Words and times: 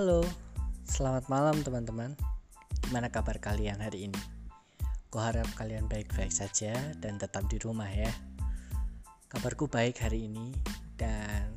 Halo, 0.00 0.24
selamat 0.88 1.28
malam 1.28 1.60
teman-teman. 1.60 2.16
Gimana 2.88 3.12
kabar 3.12 3.36
kalian 3.36 3.84
hari 3.84 4.08
ini? 4.08 4.16
harap 5.12 5.44
kalian 5.60 5.92
baik-baik 5.92 6.32
saja 6.32 6.72
dan 7.04 7.20
tetap 7.20 7.44
di 7.52 7.60
rumah 7.60 7.84
ya. 7.84 8.08
Kabarku 9.28 9.68
baik 9.68 10.00
hari 10.00 10.24
ini 10.24 10.56
dan 10.96 11.52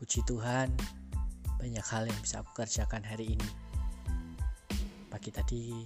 puji 0.00 0.24
Tuhan 0.24 0.72
banyak 1.60 1.84
hal 1.92 2.08
yang 2.08 2.16
bisa 2.24 2.40
aku 2.40 2.64
kerjakan 2.64 3.04
hari 3.04 3.36
ini. 3.36 3.50
Pagi 5.12 5.28
tadi 5.28 5.84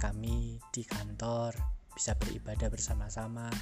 kami 0.00 0.64
di 0.72 0.80
kantor 0.80 1.52
bisa 1.92 2.16
beribadah 2.16 2.72
bersama-sama. 2.72 3.52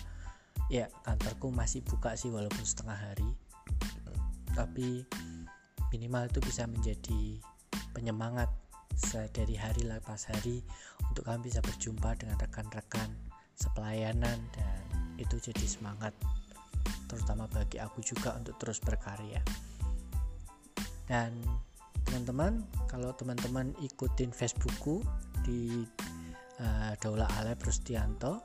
Ya, 0.70 0.86
kantorku 1.02 1.50
masih 1.50 1.82
buka 1.82 2.14
sih 2.14 2.30
walaupun 2.30 2.62
setengah 2.62 3.10
hari. 3.10 3.34
Tapi 4.54 5.02
minimal 5.90 6.30
itu 6.30 6.40
bisa 6.42 6.64
menjadi 6.70 7.38
penyemangat 7.92 8.48
dari 9.32 9.56
hari 9.56 9.86
lepas 9.88 10.28
hari 10.28 10.60
untuk 11.08 11.24
kami 11.24 11.48
bisa 11.48 11.64
berjumpa 11.64 12.14
dengan 12.20 12.36
rekan-rekan 12.36 13.08
sepelayanan 13.56 14.38
dan 14.52 14.80
itu 15.16 15.36
jadi 15.40 15.64
semangat 15.64 16.12
terutama 17.08 17.50
bagi 17.50 17.76
aku 17.82 18.00
juga 18.00 18.36
untuk 18.38 18.56
terus 18.56 18.78
berkarya. 18.80 19.42
Dan 21.10 21.34
teman-teman 22.06 22.62
kalau 22.86 23.10
teman-teman 23.18 23.74
ikutin 23.82 24.30
Facebookku 24.30 25.02
di 25.42 25.82
uh, 26.62 26.92
Daula 27.02 27.26
Ale 27.38 27.58
Prustianto 27.58 28.38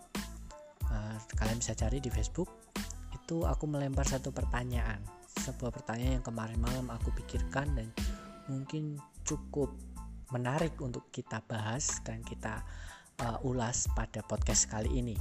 uh, 0.90 1.18
kalian 1.38 1.62
bisa 1.62 1.77
cari 1.77 2.02
di 2.02 2.09
Facebook 2.09 2.49
itu 3.13 3.46
aku 3.46 3.70
melempar 3.70 4.05
satu 4.05 4.34
pertanyaan 4.34 5.02
sebuah 5.46 5.70
pertanyaan 5.70 6.21
yang 6.21 6.26
kemarin 6.26 6.57
malam 6.57 6.87
aku 6.90 7.13
pikirkan 7.21 7.70
dan 7.77 7.87
mungkin 8.49 8.99
cukup 9.26 9.74
menarik 10.34 10.77
untuk 10.82 11.10
kita 11.13 11.41
bahas 11.46 12.01
dan 12.01 12.26
kita 12.26 12.65
uh, 13.21 13.37
ulas 13.46 13.90
pada 13.93 14.26
podcast 14.26 14.70
kali 14.70 14.90
ini. 15.02 15.18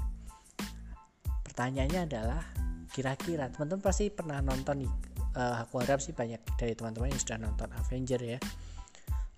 Pertanyaannya 1.44 2.00
adalah 2.08 2.42
kira-kira 2.90 3.50
teman-teman 3.50 3.82
pasti 3.84 4.10
pernah 4.10 4.40
nonton 4.40 4.86
nih. 4.86 4.92
Uh, 5.34 5.66
aku 5.66 5.82
harap 5.82 5.98
sih 5.98 6.14
banyak 6.14 6.38
dari 6.54 6.78
teman-teman 6.78 7.10
yang 7.10 7.20
sudah 7.20 7.38
nonton 7.42 7.68
Avenger 7.74 8.20
ya. 8.22 8.38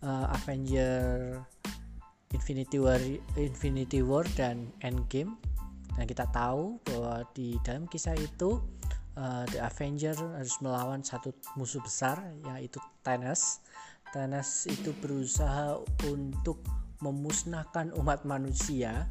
Uh, 0.05 0.29
Avenger 0.29 1.41
Infinity 2.37 2.77
War 2.77 3.01
Infinity 3.41 4.05
War 4.05 4.29
dan 4.37 4.71
Endgame. 4.85 5.41
Nah, 5.97 6.05
kita 6.05 6.29
tahu 6.29 6.77
bahwa 6.85 7.25
di 7.33 7.57
dalam 7.65 7.89
kisah 7.89 8.13
itu 8.13 8.61
uh, 9.17 9.45
The 9.49 9.59
Avenger 9.65 10.15
harus 10.15 10.57
melawan 10.61 11.01
satu 11.01 11.33
musuh 11.57 11.81
besar 11.81 12.21
yaitu 12.45 12.79
Thanos. 13.03 13.65
Thanos 14.13 14.69
itu 14.71 14.95
berusaha 15.03 15.83
untuk 16.07 16.63
memusnahkan 17.03 17.93
umat 18.01 18.25
manusia 18.25 19.11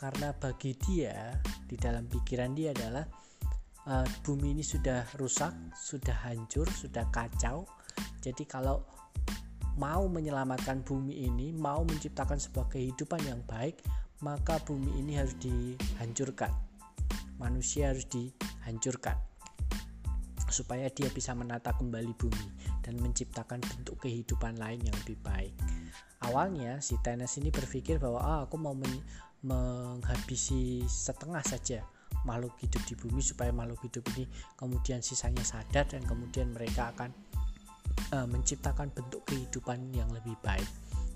karena 0.00 0.32
bagi 0.32 0.72
dia 0.80 1.36
di 1.68 1.76
dalam 1.76 2.08
pikiran 2.08 2.56
dia 2.56 2.72
adalah 2.72 3.04
uh, 3.84 4.06
bumi 4.24 4.56
ini 4.56 4.64
sudah 4.64 5.04
rusak, 5.20 5.52
sudah 5.76 6.16
hancur, 6.24 6.64
sudah 6.72 7.04
kacau. 7.12 7.68
Jadi 8.24 8.48
kalau 8.48 8.80
mau 9.76 10.08
menyelamatkan 10.08 10.80
bumi 10.84 11.28
ini, 11.28 11.52
mau 11.52 11.84
menciptakan 11.84 12.40
sebuah 12.40 12.72
kehidupan 12.72 13.20
yang 13.28 13.40
baik, 13.44 13.80
maka 14.24 14.56
bumi 14.64 15.04
ini 15.04 15.20
harus 15.20 15.36
dihancurkan. 15.36 16.52
Manusia 17.36 17.92
harus 17.92 18.04
dihancurkan 18.08 19.29
supaya 20.50 20.90
dia 20.90 21.08
bisa 21.10 21.32
menata 21.32 21.72
kembali 21.74 22.12
bumi 22.14 22.48
dan 22.82 22.98
menciptakan 22.98 23.62
bentuk 23.62 24.02
kehidupan 24.02 24.58
lain 24.58 24.82
yang 24.82 24.96
lebih 25.06 25.18
baik. 25.22 25.54
Awalnya 26.20 26.84
si 26.84 27.00
Thanos 27.00 27.38
ini 27.40 27.48
berpikir 27.48 27.96
bahwa 27.96 28.20
ah, 28.20 28.40
aku 28.44 28.60
mau 28.60 28.76
men 28.76 29.00
menghabisi 29.40 30.84
setengah 30.84 31.40
saja 31.40 31.80
makhluk 32.28 32.52
hidup 32.60 32.82
di 32.84 32.92
bumi 32.92 33.24
supaya 33.24 33.48
makhluk 33.48 33.80
hidup 33.88 34.04
ini 34.12 34.28
kemudian 34.60 35.00
sisanya 35.00 35.40
sadar 35.40 35.88
dan 35.88 36.04
kemudian 36.04 36.52
mereka 36.52 36.92
akan 36.92 37.08
uh, 38.12 38.28
menciptakan 38.28 38.92
bentuk 38.92 39.24
kehidupan 39.24 39.96
yang 39.96 40.12
lebih 40.12 40.36
baik. 40.44 40.66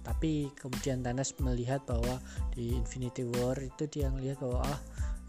Tapi 0.04 0.52
kemudian 0.56 1.00
Thanos 1.00 1.32
melihat 1.40 1.80
bahwa 1.88 2.20
di 2.52 2.76
Infinity 2.76 3.24
War 3.24 3.56
itu 3.56 3.88
dia 3.88 4.12
melihat 4.12 4.44
bahwa 4.44 4.64
ah 4.68 4.80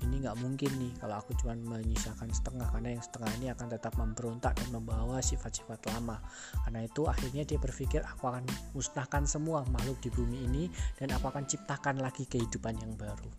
ini 0.05 0.21
nggak 0.21 0.37
mungkin 0.39 0.71
nih 0.77 0.93
kalau 1.01 1.17
aku 1.17 1.33
cuma 1.41 1.57
menyisakan 1.57 2.29
setengah 2.29 2.69
karena 2.69 2.95
yang 2.95 3.03
setengah 3.03 3.31
ini 3.41 3.47
akan 3.51 3.67
tetap 3.73 3.93
memberontak 3.97 4.53
dan 4.55 4.69
membawa 4.69 5.17
sifat-sifat 5.19 5.81
lama. 5.89 6.21
Karena 6.63 6.85
itu 6.85 7.09
akhirnya 7.09 7.43
dia 7.43 7.57
berpikir 7.57 8.05
aku 8.05 8.29
akan 8.29 8.45
musnahkan 8.77 9.25
semua 9.25 9.65
makhluk 9.73 9.97
di 10.05 10.09
bumi 10.13 10.45
ini 10.45 10.63
dan 10.95 11.11
aku 11.17 11.33
akan 11.33 11.49
ciptakan 11.49 11.99
lagi 11.99 12.29
kehidupan 12.29 12.77
yang 12.77 12.93
baru. 12.93 13.29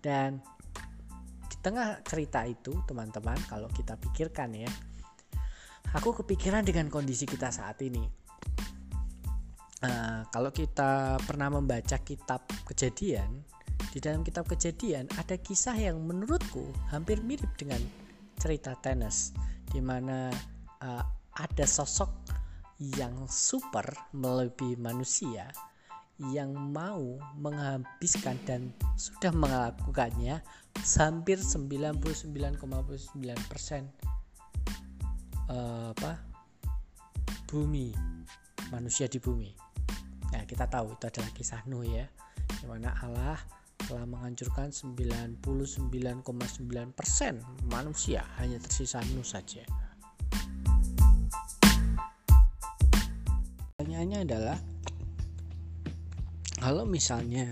Dan 0.00 0.38
di 1.48 1.56
tengah 1.64 2.04
cerita 2.04 2.44
itu 2.44 2.76
teman-teman 2.84 3.36
kalau 3.48 3.68
kita 3.72 3.96
pikirkan 3.96 4.52
ya 4.54 4.70
aku 5.90 6.22
kepikiran 6.22 6.62
dengan 6.62 6.86
kondisi 6.86 7.26
kita 7.26 7.50
saat 7.50 7.80
ini. 7.82 8.04
Uh, 9.80 10.28
kalau 10.28 10.52
kita 10.52 11.16
pernah 11.24 11.48
membaca 11.48 11.96
kitab 12.04 12.44
kejadian 12.68 13.40
di 13.90 13.98
dalam 13.98 14.20
kitab 14.20 14.46
kejadian 14.46 15.08
ada 15.16 15.34
kisah 15.40 15.74
yang 15.74 15.98
menurutku 16.04 16.68
hampir 16.92 17.18
mirip 17.24 17.48
dengan 17.56 17.80
cerita 18.36 18.76
tenis 18.78 19.32
di 19.72 19.80
mana 19.80 20.30
uh, 20.84 21.04
ada 21.36 21.64
sosok 21.64 22.10
yang 22.96 23.12
super 23.28 23.84
melebihi 24.16 24.80
manusia 24.80 25.52
yang 26.32 26.52
mau 26.52 27.16
menghabiskan 27.40 28.36
dan 28.44 28.72
sudah 29.00 29.32
melakukannya 29.32 30.44
hampir 31.00 31.40
99,9% 31.40 31.96
uh, 35.48 35.92
apa 35.96 36.12
bumi 37.48 37.96
manusia 38.68 39.08
di 39.10 39.18
bumi. 39.18 39.50
Nah, 40.30 40.46
kita 40.46 40.70
tahu 40.70 40.94
itu 40.94 41.04
adalah 41.10 41.30
kisah 41.34 41.60
Nuh 41.66 41.82
ya, 41.82 42.06
di 42.62 42.66
mana 42.70 42.94
Allah 43.02 43.40
telah 43.90 44.06
menghancurkan 44.06 44.70
99,9% 44.70 45.42
manusia 47.74 48.22
hanya 48.38 48.62
tersisa 48.62 49.02
Nuh 49.18 49.26
saja. 49.26 49.66
Pertanyaannya 53.74 54.18
adalah 54.22 54.58
kalau 56.62 56.86
misalnya 56.86 57.50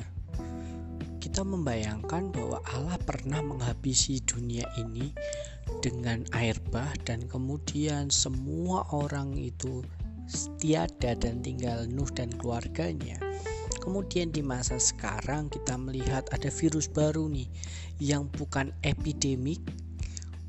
kita 1.18 1.42
membayangkan 1.42 2.30
bahwa 2.30 2.62
Allah 2.70 2.94
pernah 3.02 3.42
menghabisi 3.42 4.22
dunia 4.22 4.62
ini 4.78 5.10
dengan 5.82 6.22
air 6.38 6.54
bah 6.70 6.94
dan 7.02 7.26
kemudian 7.26 8.14
semua 8.14 8.86
orang 8.94 9.34
itu 9.34 9.82
tiada 10.62 11.18
dan 11.18 11.42
tinggal 11.42 11.82
Nuh 11.90 12.06
dan 12.14 12.30
keluarganya 12.30 13.18
Kemudian 13.88 14.28
di 14.28 14.44
masa 14.44 14.76
sekarang 14.76 15.48
kita 15.48 15.80
melihat 15.80 16.28
ada 16.28 16.52
virus 16.52 16.92
baru 16.92 17.24
nih 17.24 17.48
yang 18.04 18.28
bukan 18.28 18.68
epidemik, 18.84 19.64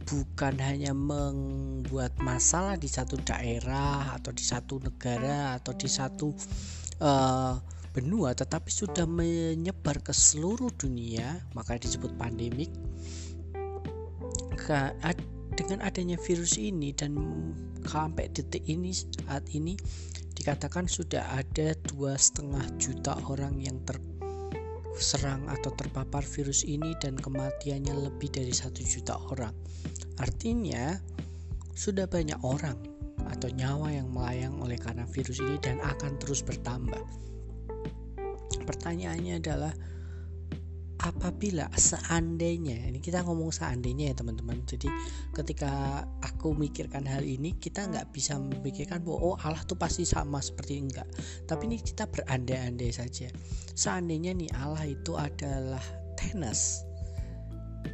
bukan 0.03 0.59
hanya 0.59 0.91
membuat 0.91 2.11
masalah 2.19 2.75
di 2.75 2.91
satu 2.91 3.15
daerah 3.23 4.11
atau 4.11 4.35
di 4.35 4.43
satu 4.43 4.83
negara 4.83 5.55
atau 5.55 5.71
di 5.71 5.87
satu 5.87 6.35
uh, 6.99 7.55
benua, 7.95 8.35
tetapi 8.35 8.67
sudah 8.67 9.07
menyebar 9.07 10.03
ke 10.03 10.11
seluruh 10.11 10.75
dunia, 10.75 11.39
maka 11.55 11.79
disebut 11.79 12.11
pandemik. 12.19 12.75
Dengan 15.55 15.79
adanya 15.79 16.19
virus 16.19 16.59
ini 16.59 16.91
dan 16.91 17.15
sampai 17.87 18.27
detik 18.35 18.67
ini 18.67 18.91
saat 18.91 19.47
ini 19.55 19.79
dikatakan 20.49 20.89
sudah 20.89 21.21
ada 21.37 21.77
dua 21.93 22.17
setengah 22.17 22.65
juta 22.81 23.13
orang 23.29 23.61
yang 23.61 23.77
terserang 23.85 25.45
atau 25.45 25.69
terpapar 25.77 26.25
virus 26.25 26.65
ini 26.65 26.97
dan 26.97 27.13
kematiannya 27.21 27.93
lebih 28.09 28.33
dari 28.33 28.49
satu 28.49 28.81
juta 28.81 29.13
orang. 29.29 29.53
Artinya 30.17 30.97
sudah 31.77 32.09
banyak 32.09 32.41
orang 32.41 32.81
atau 33.29 33.45
nyawa 33.53 33.93
yang 33.93 34.09
melayang 34.09 34.57
oleh 34.57 34.81
karena 34.81 35.05
virus 35.13 35.37
ini 35.37 35.61
dan 35.61 35.77
akan 35.85 36.17
terus 36.17 36.41
bertambah. 36.41 37.05
Pertanyaannya 38.65 39.37
adalah 39.37 39.73
apabila 40.99 41.71
seandainya 41.79 42.91
ini 42.91 42.99
kita 42.99 43.23
ngomong 43.23 43.55
seandainya 43.55 44.11
ya 44.11 44.15
teman-teman. 44.19 44.59
Jadi 44.67 44.91
ketika 45.31 46.03
aku 46.19 46.51
mikirkan 46.51 47.07
hal 47.07 47.23
ini 47.23 47.55
kita 47.55 47.87
nggak 47.87 48.11
bisa 48.11 48.35
memikirkan 48.35 48.99
bahwa 49.07 49.33
oh 49.33 49.35
Allah 49.39 49.63
tuh 49.63 49.79
pasti 49.79 50.03
sama 50.03 50.43
seperti 50.43 50.73
enggak. 50.75 51.07
Tapi 51.47 51.71
ini 51.71 51.77
kita 51.79 52.03
berandai-andai 52.11 52.91
saja. 52.91 53.31
Seandainya 53.75 54.35
nih 54.35 54.51
Allah 54.59 54.83
itu 54.91 55.15
adalah 55.15 55.83
tenas. 56.19 56.83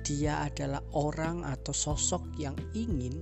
Dia 0.01 0.49
adalah 0.49 0.81
orang 0.97 1.45
atau 1.45 1.73
sosok 1.73 2.25
yang 2.41 2.57
ingin 2.73 3.21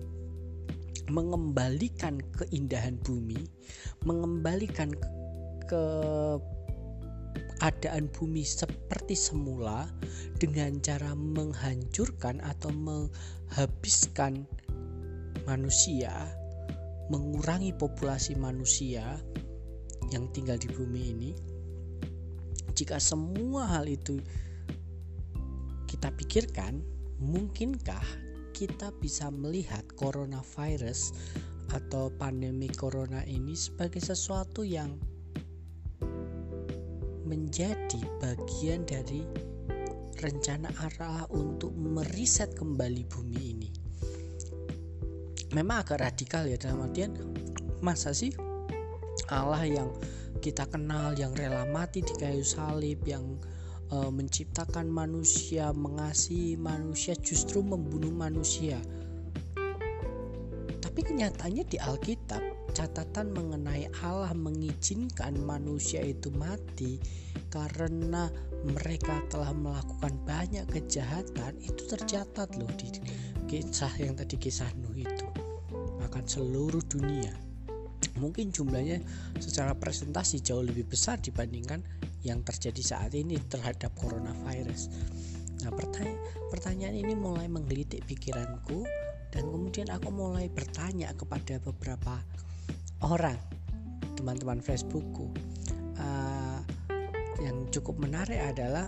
mengembalikan 1.11 2.23
keindahan 2.39 2.95
bumi, 3.03 3.43
mengembalikan 4.07 4.95
ke, 4.95 5.09
ke 5.67 5.83
keadaan 7.59 8.09
bumi 8.09 8.41
seperti 8.41 9.13
semula 9.13 9.85
dengan 10.41 10.79
cara 10.81 11.13
menghancurkan 11.13 12.41
atau 12.41 12.73
menghabiskan 12.73 14.43
manusia, 15.45 16.11
mengurangi 17.13 17.75
populasi 17.75 18.33
manusia 18.35 19.19
yang 20.09 20.25
tinggal 20.33 20.57
di 20.57 20.67
bumi 20.71 21.01
ini. 21.13 21.31
Jika 22.73 22.97
semua 22.97 23.69
hal 23.69 23.85
itu 23.85 24.17
kita 25.85 26.09
pikirkan, 26.09 26.81
mungkinkah 27.21 28.03
kita 28.53 28.89
bisa 28.97 29.29
melihat 29.29 29.85
coronavirus 29.93 31.13
atau 31.73 32.13
pandemi 32.17 32.69
corona 32.69 33.25
ini 33.25 33.57
sebagai 33.57 34.01
sesuatu 34.01 34.61
yang 34.61 34.93
menjadi 37.33 37.97
bagian 38.21 38.85
dari 38.85 39.25
rencana 40.21 40.69
Allah 40.77 41.25
untuk 41.33 41.73
meriset 41.73 42.53
kembali 42.53 43.09
bumi 43.09 43.41
ini. 43.41 43.69
Memang 45.57 45.81
agak 45.81 46.05
radikal 46.05 46.45
ya 46.45 46.61
dalam 46.61 46.85
artian 46.85 47.17
masa 47.81 48.13
sih 48.13 48.29
Allah 49.33 49.65
yang 49.65 49.89
kita 50.45 50.69
kenal 50.69 51.17
yang 51.17 51.33
rela 51.33 51.65
mati 51.73 52.05
di 52.05 52.13
kayu 52.21 52.45
salib 52.45 53.01
yang 53.01 53.25
e, 53.89 53.97
menciptakan 54.13 54.85
manusia, 54.85 55.73
mengasihi 55.73 56.53
manusia 56.53 57.17
justru 57.17 57.65
membunuh 57.65 58.13
manusia. 58.13 58.77
Tapi 60.77 61.01
kenyataannya 61.01 61.65
di 61.65 61.81
Alkitab 61.81 62.52
catatan 62.73 63.31
mengenai 63.31 63.85
Allah 64.01 64.33
mengizinkan 64.33 65.37
manusia 65.45 66.01
itu 66.01 66.33
mati 66.33 66.97
karena 67.53 68.33
mereka 68.65 69.21
telah 69.29 69.53
melakukan 69.53 70.17
banyak 70.25 70.65
kejahatan 70.73 71.61
itu 71.61 71.85
tercatat 71.85 72.49
loh 72.57 72.69
di 72.73 72.89
kisah 73.45 73.93
yang 74.01 74.17
tadi 74.17 74.41
kisah 74.41 74.73
Nuh 74.81 74.97
itu. 74.97 75.27
Akan 76.01 76.25
seluruh 76.25 76.81
dunia. 76.89 77.29
Mungkin 78.17 78.49
jumlahnya 78.49 79.01
secara 79.37 79.77
presentasi 79.77 80.41
jauh 80.41 80.65
lebih 80.65 80.89
besar 80.89 81.21
dibandingkan 81.21 81.81
yang 82.25 82.41
terjadi 82.41 82.81
saat 82.81 83.13
ini 83.13 83.37
terhadap 83.49 83.93
coronavirus. 83.97 84.89
Nah 85.61 85.71
pertanyaan, 85.71 86.19
pertanyaan 86.49 86.95
ini 86.97 87.13
mulai 87.13 87.45
menggelitik 87.45 88.05
pikiranku 88.09 88.85
dan 89.33 89.49
kemudian 89.49 89.89
aku 89.89 90.09
mulai 90.13 90.45
bertanya 90.49 91.09
kepada 91.17 91.57
beberapa 91.57 92.21
orang 93.03 93.35
teman-teman 94.15 94.63
Facebookku. 94.63 95.27
Uh, 95.99 96.59
yang 97.43 97.67
cukup 97.69 97.99
menarik 97.99 98.39
adalah 98.39 98.87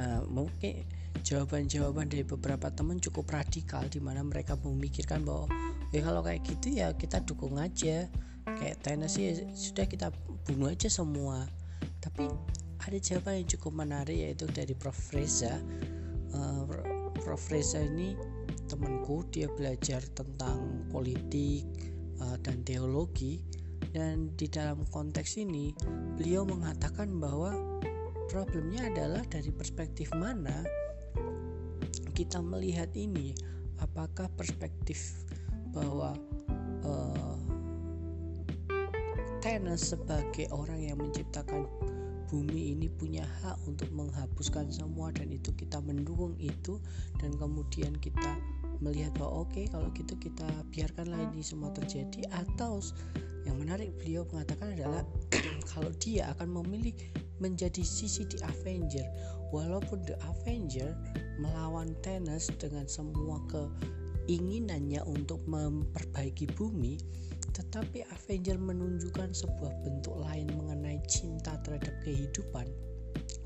uh, 0.00 0.22
mungkin 0.36 0.88
jawaban-jawaban 1.20 2.08
dari 2.08 2.22
beberapa 2.22 2.70
teman 2.70 3.02
cukup 3.02 3.28
radikal 3.34 3.84
di 3.90 3.98
mana 3.98 4.22
mereka 4.22 4.54
memikirkan 4.56 5.26
bahwa 5.26 5.50
ya 5.90 6.00
kalau 6.06 6.22
kayak 6.22 6.40
gitu 6.46 6.80
ya 6.80 6.94
kita 6.96 7.20
dukung 7.26 7.60
aja. 7.60 8.08
Kayak 8.46 8.78
Tennessee 8.78 9.34
ya 9.34 9.42
sudah 9.52 9.90
kita 9.90 10.14
bunuh 10.46 10.70
aja 10.70 10.86
semua. 10.86 11.50
Tapi 11.98 12.30
ada 12.78 12.98
jawaban 13.02 13.42
yang 13.42 13.48
cukup 13.58 13.72
menarik 13.74 14.14
yaitu 14.14 14.46
dari 14.48 14.72
Prof. 14.72 14.96
Reza. 15.10 15.58
Uh, 16.30 16.62
Prof. 17.26 17.42
Reza 17.50 17.82
ini 17.82 18.14
temanku 18.70 19.26
dia 19.34 19.50
belajar 19.50 19.98
tentang 20.14 20.86
politik 20.94 21.66
uh, 22.22 22.36
dan 22.40 22.62
teologi 22.62 23.40
dan 23.92 24.32
di 24.36 24.48
dalam 24.48 24.84
konteks 24.92 25.40
ini 25.40 25.72
beliau 26.16 26.44
mengatakan 26.44 27.16
bahwa 27.16 27.52
problemnya 28.28 28.88
adalah 28.90 29.22
dari 29.28 29.48
perspektif 29.54 30.12
mana 30.16 30.64
kita 32.16 32.40
melihat 32.40 32.88
ini. 32.96 33.36
Apakah 33.76 34.32
perspektif 34.32 35.20
bahwa 35.68 36.16
uh, 36.84 37.36
Tenes 39.44 39.92
sebagai 39.92 40.48
orang 40.48 40.80
yang 40.80 40.98
menciptakan 40.98 41.68
bumi 42.26 42.74
ini 42.74 42.90
punya 42.90 43.22
hak 43.22 43.62
untuk 43.68 43.86
menghapuskan 43.94 44.72
semua 44.72 45.14
dan 45.14 45.30
itu 45.30 45.54
kita 45.54 45.78
mendukung 45.78 46.34
itu 46.42 46.82
dan 47.22 47.30
kemudian 47.38 47.94
kita 48.02 48.34
melihat 48.82 49.14
bahwa 49.18 49.46
oke 49.46 49.52
okay, 49.52 49.64
kalau 49.68 49.88
gitu 49.94 50.14
kita 50.18 50.48
biarkanlah 50.72 51.20
ini 51.32 51.42
semua 51.42 51.72
terjadi. 51.72 52.26
Atau 52.32 52.80
yang 53.46 53.56
menarik 53.62 53.94
beliau 54.02 54.26
mengatakan 54.32 54.74
adalah 54.74 55.02
kalau 55.70 55.90
dia 56.02 56.30
akan 56.36 56.62
memilih 56.62 56.94
menjadi 57.38 57.82
sisi 57.84 58.26
di 58.26 58.40
Avenger. 58.42 59.06
Walaupun 59.54 60.02
The 60.02 60.18
Avenger 60.26 60.90
melawan 61.38 61.94
Thanos 62.02 62.50
dengan 62.58 62.90
semua 62.90 63.38
keinginannya 63.46 65.06
untuk 65.06 65.38
memperbaiki 65.46 66.50
bumi 66.58 66.98
tetapi 67.56 68.04
Avenger 68.12 68.60
menunjukkan 68.60 69.32
sebuah 69.32 69.72
bentuk 69.80 70.12
lain 70.20 70.44
mengenai 70.60 71.00
cinta 71.08 71.56
terhadap 71.64 71.96
kehidupan 72.04 72.68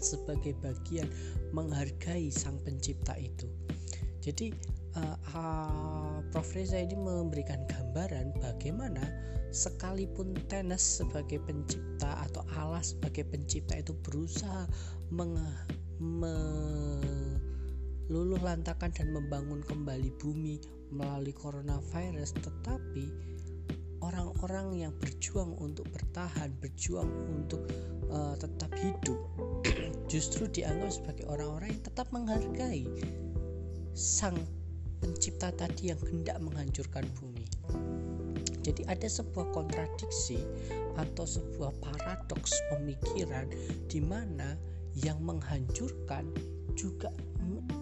sebagai 0.02 0.58
bagian 0.58 1.06
menghargai 1.54 2.26
sang 2.32 2.58
pencipta 2.66 3.14
itu. 3.14 3.46
Jadi 4.18 4.50
uh, 4.96 6.22
Prof. 6.30 6.50
Reza 6.54 6.78
ini 6.78 6.94
memberikan 6.94 7.66
gambaran 7.66 8.38
bagaimana 8.38 9.02
sekalipun 9.50 10.34
Tenes 10.46 11.02
sebagai 11.02 11.42
pencipta 11.42 12.22
atau 12.22 12.46
Allah 12.54 12.82
sebagai 12.82 13.26
pencipta 13.26 13.74
itu 13.78 13.90
berusaha 13.98 14.70
meluluh 15.10 15.58
lantakan 18.38 18.94
dan 18.94 19.10
membangun 19.10 19.58
kembali 19.66 20.14
bumi 20.22 20.62
melalui 20.94 21.34
coronavirus 21.34 22.38
tetapi 22.38 23.10
orang-orang 24.00 24.86
yang 24.86 24.92
berjuang 25.02 25.58
untuk 25.58 25.86
bertahan 25.90 26.54
berjuang 26.62 27.10
untuk 27.30 27.66
uh, 28.10 28.38
tetap 28.38 28.70
hidup 28.78 29.18
justru 30.12 30.46
dianggap 30.46 30.94
sebagai 30.94 31.26
orang-orang 31.26 31.74
yang 31.74 31.84
tetap 31.84 32.06
menghargai 32.14 32.86
sang 33.94 34.38
pencipta 35.00 35.50
tadi 35.50 35.90
yang 35.90 36.00
hendak 36.04 36.38
menghancurkan 36.38 37.08
bumi. 37.18 37.48
Jadi 38.60 38.84
ada 38.86 39.08
sebuah 39.08 39.50
kontradiksi 39.56 40.44
atau 41.00 41.24
sebuah 41.24 41.72
paradoks 41.80 42.52
pemikiran 42.68 43.48
di 43.88 44.04
mana 44.04 44.54
yang 45.00 45.16
menghancurkan 45.24 46.28
juga 46.76 47.08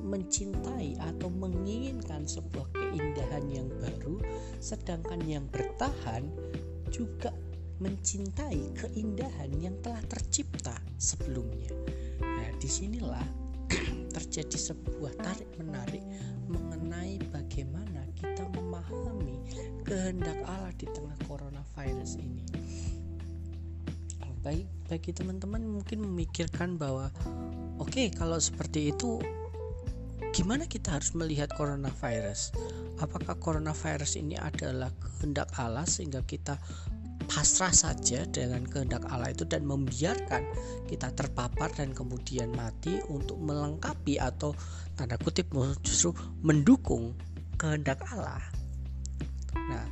mencintai 0.07 0.97
atau 1.03 1.29
menginginkan 1.29 2.25
sebuah 2.25 2.71
keindahan 2.73 3.45
yang 3.53 3.69
baru 3.77 4.23
sedangkan 4.63 5.21
yang 5.27 5.45
bertahan 5.53 6.25
juga 6.89 7.35
mencintai 7.79 8.75
keindahan 8.75 9.51
yang 9.63 9.77
telah 9.85 10.03
tercipta 10.11 10.75
sebelumnya. 10.99 11.71
Nah, 12.19 12.51
di 12.59 12.67
sinilah 12.67 13.27
terjadi 14.11 14.73
sebuah 14.73 15.13
tarik 15.21 15.51
menarik 15.61 16.05
mengenai 16.49 17.21
bagaimana 17.29 18.09
kita 18.17 18.49
memahami 18.57 19.39
kehendak 19.85 20.39
Allah 20.49 20.73
di 20.77 20.87
tengah 20.91 21.17
coronavirus 21.29 22.21
ini. 22.21 22.45
Baik 24.39 24.71
bagi 24.89 25.11
teman-teman 25.13 25.61
mungkin 25.67 26.09
memikirkan 26.09 26.79
bahwa 26.81 27.13
oke 27.77 27.91
okay, 27.91 28.09
kalau 28.09 28.39
seperti 28.41 28.95
itu 28.95 29.21
gimana 30.33 30.65
kita 30.65 30.95
harus 30.95 31.13
melihat 31.13 31.51
coronavirus? 31.59 32.55
Apakah 33.03 33.35
coronavirus 33.37 34.17
ini 34.23 34.39
adalah 34.39 34.95
kehendak 35.03 35.51
Allah 35.59 35.85
sehingga 35.85 36.23
kita 36.23 36.57
pasrah 37.29 37.71
saja 37.71 38.25
dengan 38.33 38.65
kehendak 38.65 39.05
Allah 39.13 39.31
itu 39.31 39.45
dan 39.45 39.69
membiarkan 39.69 40.43
kita 40.89 41.13
terpapar 41.13 41.69
dan 41.77 41.93
kemudian 41.93 42.49
mati 42.57 42.99
untuk 43.13 43.37
melengkapi 43.37 44.17
atau 44.17 44.57
tanda 44.97 45.21
kutip 45.21 45.53
justru 45.85 46.17
mendukung 46.41 47.13
kehendak 47.61 48.01
Allah. 48.09 48.41
Nah, 49.55 49.85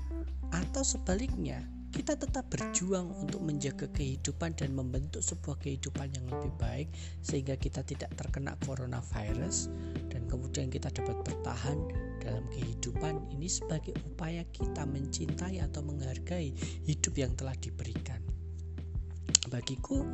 atau 0.50 0.80
sebaliknya, 0.80 1.60
kita 1.96 2.12
tetap 2.12 2.44
berjuang 2.52 3.08
untuk 3.24 3.40
menjaga 3.40 3.88
kehidupan 3.88 4.52
dan 4.52 4.76
membentuk 4.76 5.24
sebuah 5.24 5.56
kehidupan 5.64 6.12
yang 6.12 6.28
lebih 6.28 6.52
baik 6.60 6.92
sehingga 7.24 7.56
kita 7.56 7.80
tidak 7.88 8.12
terkena 8.20 8.52
coronavirus 8.68 9.72
dan 10.12 10.28
kemudian 10.28 10.68
kita 10.68 10.92
dapat 10.92 11.16
bertahan 11.24 11.80
dalam 12.20 12.44
kehidupan 12.52 13.32
ini 13.32 13.48
sebagai 13.48 13.96
upaya 14.12 14.44
kita 14.52 14.84
mencintai 14.84 15.64
atau 15.64 15.80
menghargai 15.88 16.52
hidup 16.84 17.16
yang 17.16 17.32
telah 17.32 17.56
diberikan. 17.56 18.20
Bagiku 19.48 20.04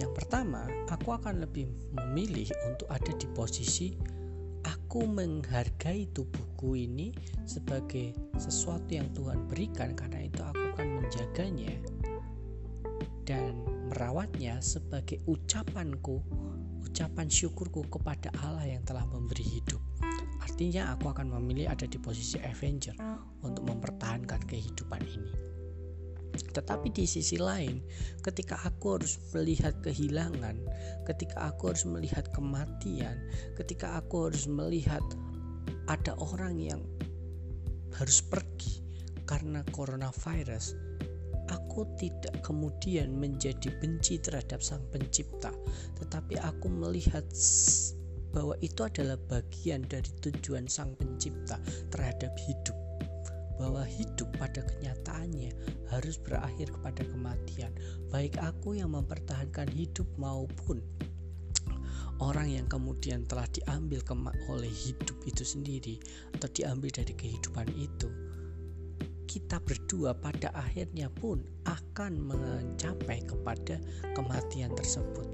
yang 0.00 0.16
pertama, 0.16 0.64
aku 0.88 1.12
akan 1.12 1.44
lebih 1.44 1.68
memilih 1.92 2.48
untuk 2.72 2.88
ada 2.88 3.12
di 3.12 3.28
posisi 3.36 3.92
aku 4.88 5.04
menghargai 5.04 6.08
tubuhku 6.16 6.72
ini 6.72 7.12
sebagai 7.44 8.16
sesuatu 8.40 8.88
yang 8.88 9.04
Tuhan 9.12 9.44
berikan 9.44 9.92
karena 9.92 10.24
itu 10.24 10.40
aku 10.40 10.64
akan 10.72 11.04
menjaganya 11.04 11.76
dan 13.28 13.52
merawatnya 13.92 14.56
sebagai 14.64 15.20
ucapanku 15.28 16.24
ucapan 16.88 17.28
syukurku 17.28 17.84
kepada 17.92 18.32
Allah 18.40 18.64
yang 18.64 18.80
telah 18.88 19.04
memberi 19.12 19.44
hidup. 19.44 19.84
Artinya 20.40 20.96
aku 20.96 21.12
akan 21.12 21.36
memilih 21.36 21.68
ada 21.68 21.84
di 21.84 22.00
posisi 22.00 22.40
Avenger 22.40 22.96
untuk 23.44 23.68
mempertahankan 23.68 24.40
kehidupan 24.48 25.04
ini 25.04 25.57
tetapi 26.42 26.92
di 26.94 27.04
sisi 27.04 27.36
lain, 27.36 27.82
ketika 28.22 28.58
aku 28.64 28.98
harus 28.98 29.18
melihat 29.34 29.74
kehilangan, 29.82 30.56
ketika 31.06 31.52
aku 31.52 31.74
harus 31.74 31.84
melihat 31.84 32.26
kematian, 32.34 33.16
ketika 33.58 33.98
aku 33.98 34.30
harus 34.30 34.46
melihat 34.46 35.02
ada 35.88 36.14
orang 36.20 36.60
yang 36.60 36.82
harus 37.96 38.20
pergi 38.22 38.84
karena 39.28 39.64
coronavirus, 39.74 40.76
aku 41.52 41.88
tidak 41.96 42.40
kemudian 42.44 43.12
menjadi 43.12 43.72
benci 43.80 44.20
terhadap 44.20 44.60
Sang 44.60 44.84
Pencipta, 44.92 45.52
tetapi 46.00 46.36
aku 46.40 46.68
melihat 46.68 47.24
bahwa 48.32 48.54
itu 48.60 48.84
adalah 48.84 49.16
bagian 49.28 49.84
dari 49.88 50.08
tujuan 50.20 50.68
Sang 50.68 50.92
Pencipta 50.96 51.56
terhadap 51.88 52.36
hidup 52.48 52.87
bahwa 53.58 53.82
hidup 53.84 54.30
pada 54.38 54.62
kenyataannya 54.62 55.50
harus 55.90 56.16
berakhir 56.16 56.70
kepada 56.70 57.02
kematian, 57.04 57.74
baik 58.08 58.38
aku 58.38 58.78
yang 58.78 58.94
mempertahankan 58.94 59.66
hidup 59.74 60.06
maupun 60.16 60.80
orang 62.18 62.50
yang 62.50 62.66
kemudian 62.66 63.26
telah 63.26 63.46
diambil 63.50 64.02
oleh 64.50 64.70
hidup 64.70 65.18
itu 65.26 65.42
sendiri 65.46 65.98
atau 66.34 66.50
diambil 66.50 66.90
dari 66.90 67.14
kehidupan 67.14 67.68
itu. 67.78 68.08
Kita 69.28 69.60
berdua 69.60 70.16
pada 70.16 70.48
akhirnya 70.56 71.12
pun 71.12 71.44
akan 71.68 72.12
mencapai 72.16 73.22
kepada 73.28 73.76
kematian 74.16 74.72
tersebut. 74.72 75.28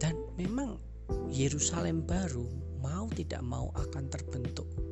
Dan 0.00 0.16
memang 0.40 0.80
Yerusalem 1.28 2.02
baru 2.02 2.48
mau 2.80 3.06
tidak 3.12 3.44
mau 3.44 3.70
akan 3.76 4.08
terbentuk 4.08 4.91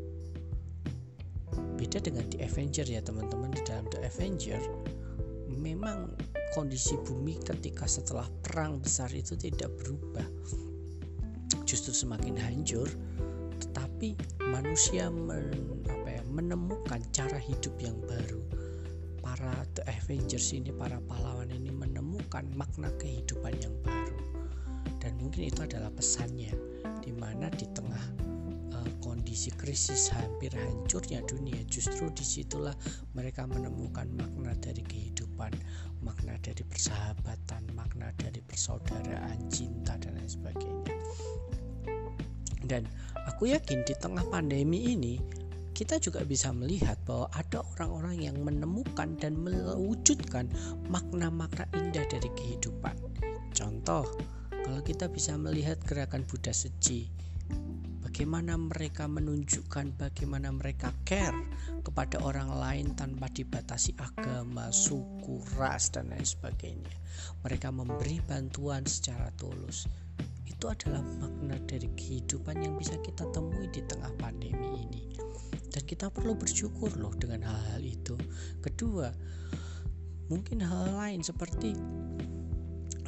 beda 1.81 1.97
dengan 2.05 2.29
di 2.29 2.45
Avenger 2.45 2.85
ya 2.85 3.01
teman-teman. 3.01 3.49
Di 3.57 3.65
dalam 3.65 3.89
The 3.89 4.05
Avenger 4.05 4.61
memang 5.49 6.13
kondisi 6.53 7.01
bumi 7.01 7.41
ketika 7.41 7.89
setelah 7.89 8.29
perang 8.45 8.85
besar 8.85 9.09
itu 9.17 9.33
tidak 9.33 9.73
berubah. 9.81 10.29
Justru 11.65 11.97
semakin 11.97 12.37
hancur 12.37 12.85
tetapi 13.65 14.13
manusia 14.53 15.09
men, 15.09 15.49
apa 15.89 16.21
ya, 16.21 16.23
menemukan 16.29 17.01
cara 17.17 17.41
hidup 17.41 17.73
yang 17.81 17.97
baru. 18.05 18.45
Para 19.25 19.65
The 19.73 19.89
Avengers 19.89 20.53
ini 20.53 20.73
para 20.77 21.01
pahlawan 21.09 21.49
ini 21.49 21.73
menemukan 21.73 22.45
makna 22.61 22.93
kehidupan 23.01 23.57
yang 23.57 23.73
baru. 23.81 24.21
Dan 25.01 25.17
mungkin 25.17 25.49
itu 25.49 25.65
adalah 25.65 25.89
pesannya 25.97 26.53
di 27.01 27.13
mana 27.17 27.49
di 27.49 27.65
tengah 27.73 28.30
kondisi 29.03 29.51
krisis 29.55 30.11
hampir 30.15 30.53
hancurnya 30.55 31.23
dunia 31.27 31.61
justru 31.67 32.09
di 32.13 32.25
situlah 32.25 32.75
mereka 33.17 33.47
menemukan 33.47 34.07
makna 34.15 34.55
dari 34.59 34.83
kehidupan 34.85 35.53
makna 36.03 36.37
dari 36.41 36.63
persahabatan 36.65 37.71
makna 37.75 38.13
dari 38.17 38.41
persaudaraan 38.45 39.51
cinta 39.53 39.97
dan 39.99 40.17
lain 40.17 40.31
sebagainya 40.31 40.95
dan 42.69 42.87
aku 43.27 43.51
yakin 43.51 43.83
di 43.83 43.95
tengah 43.99 44.23
pandemi 44.29 44.95
ini 44.95 45.19
kita 45.81 45.97
juga 45.97 46.21
bisa 46.29 46.53
melihat 46.53 47.01
bahwa 47.09 47.33
ada 47.33 47.65
orang-orang 47.73 48.21
yang 48.21 48.37
menemukan 48.45 49.17
dan 49.17 49.33
mewujudkan 49.33 50.45
makna-makna 50.93 51.65
indah 51.73 52.05
dari 52.05 52.29
kehidupan. 52.37 52.93
Contoh, 53.57 54.05
kalau 54.53 54.81
kita 54.85 55.09
bisa 55.09 55.41
melihat 55.41 55.81
gerakan 55.89 56.29
Buddha 56.29 56.53
Seji, 56.53 57.09
bagaimana 58.11 58.59
mereka 58.59 59.07
menunjukkan 59.07 59.95
bagaimana 59.95 60.51
mereka 60.51 60.91
care 61.07 61.47
kepada 61.87 62.19
orang 62.27 62.51
lain 62.59 62.87
tanpa 62.99 63.31
dibatasi 63.31 63.95
agama, 64.03 64.67
suku, 64.75 65.39
ras 65.55 65.95
dan 65.95 66.11
lain 66.11 66.27
sebagainya. 66.27 66.91
Mereka 67.47 67.71
memberi 67.71 68.19
bantuan 68.27 68.83
secara 68.83 69.31
tulus. 69.39 69.87
Itu 70.43 70.67
adalah 70.67 71.07
makna 71.23 71.55
dari 71.71 71.87
kehidupan 71.95 72.59
yang 72.59 72.75
bisa 72.83 72.99
kita 72.99 73.31
temui 73.31 73.71
di 73.71 73.79
tengah 73.87 74.11
pandemi 74.19 74.91
ini. 74.91 75.15
Dan 75.71 75.87
kita 75.87 76.11
perlu 76.11 76.35
bersyukur 76.35 76.91
loh 76.99 77.15
dengan 77.15 77.47
hal-hal 77.47 77.83
itu. 77.87 78.19
Kedua, 78.59 79.07
mungkin 80.27 80.67
hal 80.67 80.99
lain 80.99 81.23
seperti 81.23 81.79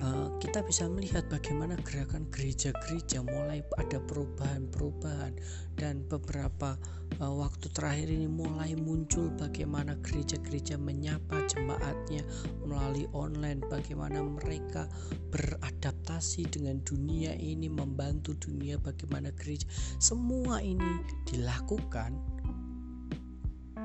Eh, 0.03 0.29
kita 0.43 0.67
bisa 0.67 0.91
melihat 0.91 1.23
bagaimana 1.31 1.79
gerakan 1.87 2.27
gereja-gereja 2.35 3.23
mulai 3.23 3.63
ada 3.79 4.03
perubahan-perubahan 4.03 5.39
dan 5.79 6.03
beberapa 6.11 6.75
uh, 7.23 7.31
waktu 7.31 7.71
terakhir 7.71 8.11
ini 8.11 8.27
mulai 8.27 8.75
muncul 8.75 9.31
bagaimana 9.39 9.95
gereja-gereja 10.03 10.75
menyapa 10.75 11.47
jemaatnya 11.47 12.27
melalui 12.67 13.07
online 13.15 13.63
bagaimana 13.71 14.27
mereka 14.27 14.91
beradaptasi 15.31 16.51
dengan 16.51 16.83
dunia 16.83 17.39
ini 17.39 17.71
membantu 17.71 18.35
dunia 18.43 18.83
bagaimana 18.83 19.31
gereja. 19.39 19.71
Semua 20.03 20.59
ini 20.67 20.99
dilakukan 21.31 22.19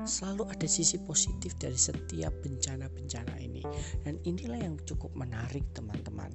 selalu 0.04 0.50
ada 0.52 0.68
sisi 0.68 1.00
positif 1.02 1.56
dari 1.58 1.78
setiap 1.78 2.30
bencana-bencana 2.44 3.34
ini. 3.40 3.62
Dan 4.04 4.20
inilah 4.22 4.60
yang 4.60 4.76
cukup 4.84 5.10
menarik 5.16 5.64
teman-teman. 5.74 6.30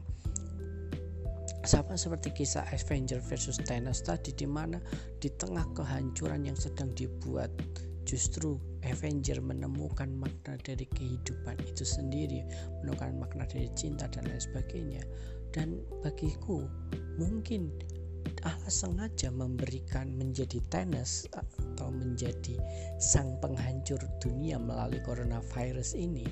Sama 1.64 1.96
seperti 1.96 2.44
kisah 2.44 2.68
Avenger 2.76 3.24
versus 3.24 3.56
Thanos 3.56 4.04
tadi 4.04 4.36
di 4.36 4.44
mana 4.44 4.84
di 5.24 5.32
tengah 5.32 5.64
kehancuran 5.72 6.44
yang 6.44 6.60
sedang 6.60 6.92
dibuat 6.92 7.48
justru 8.04 8.60
Avenger 8.84 9.40
menemukan 9.40 10.12
makna 10.12 10.60
dari 10.60 10.84
kehidupan 10.92 11.56
itu 11.64 11.88
sendiri 11.88 12.44
menemukan 12.84 13.16
makna 13.16 13.48
dari 13.48 13.72
cinta 13.80 14.12
dan 14.12 14.28
lain 14.28 14.44
sebagainya. 14.44 15.04
Dan 15.56 15.80
bagiku 16.04 16.68
mungkin 17.16 17.72
Allah 18.44 18.72
sengaja 18.72 19.32
memberikan 19.32 20.12
menjadi 20.20 20.60
tenis 20.68 21.28
atau 21.32 21.92
menjadi 21.92 22.60
sang 23.00 23.40
penghancur 23.40 24.00
dunia 24.20 24.60
melalui 24.60 25.00
coronavirus 25.04 25.96
ini 25.96 26.28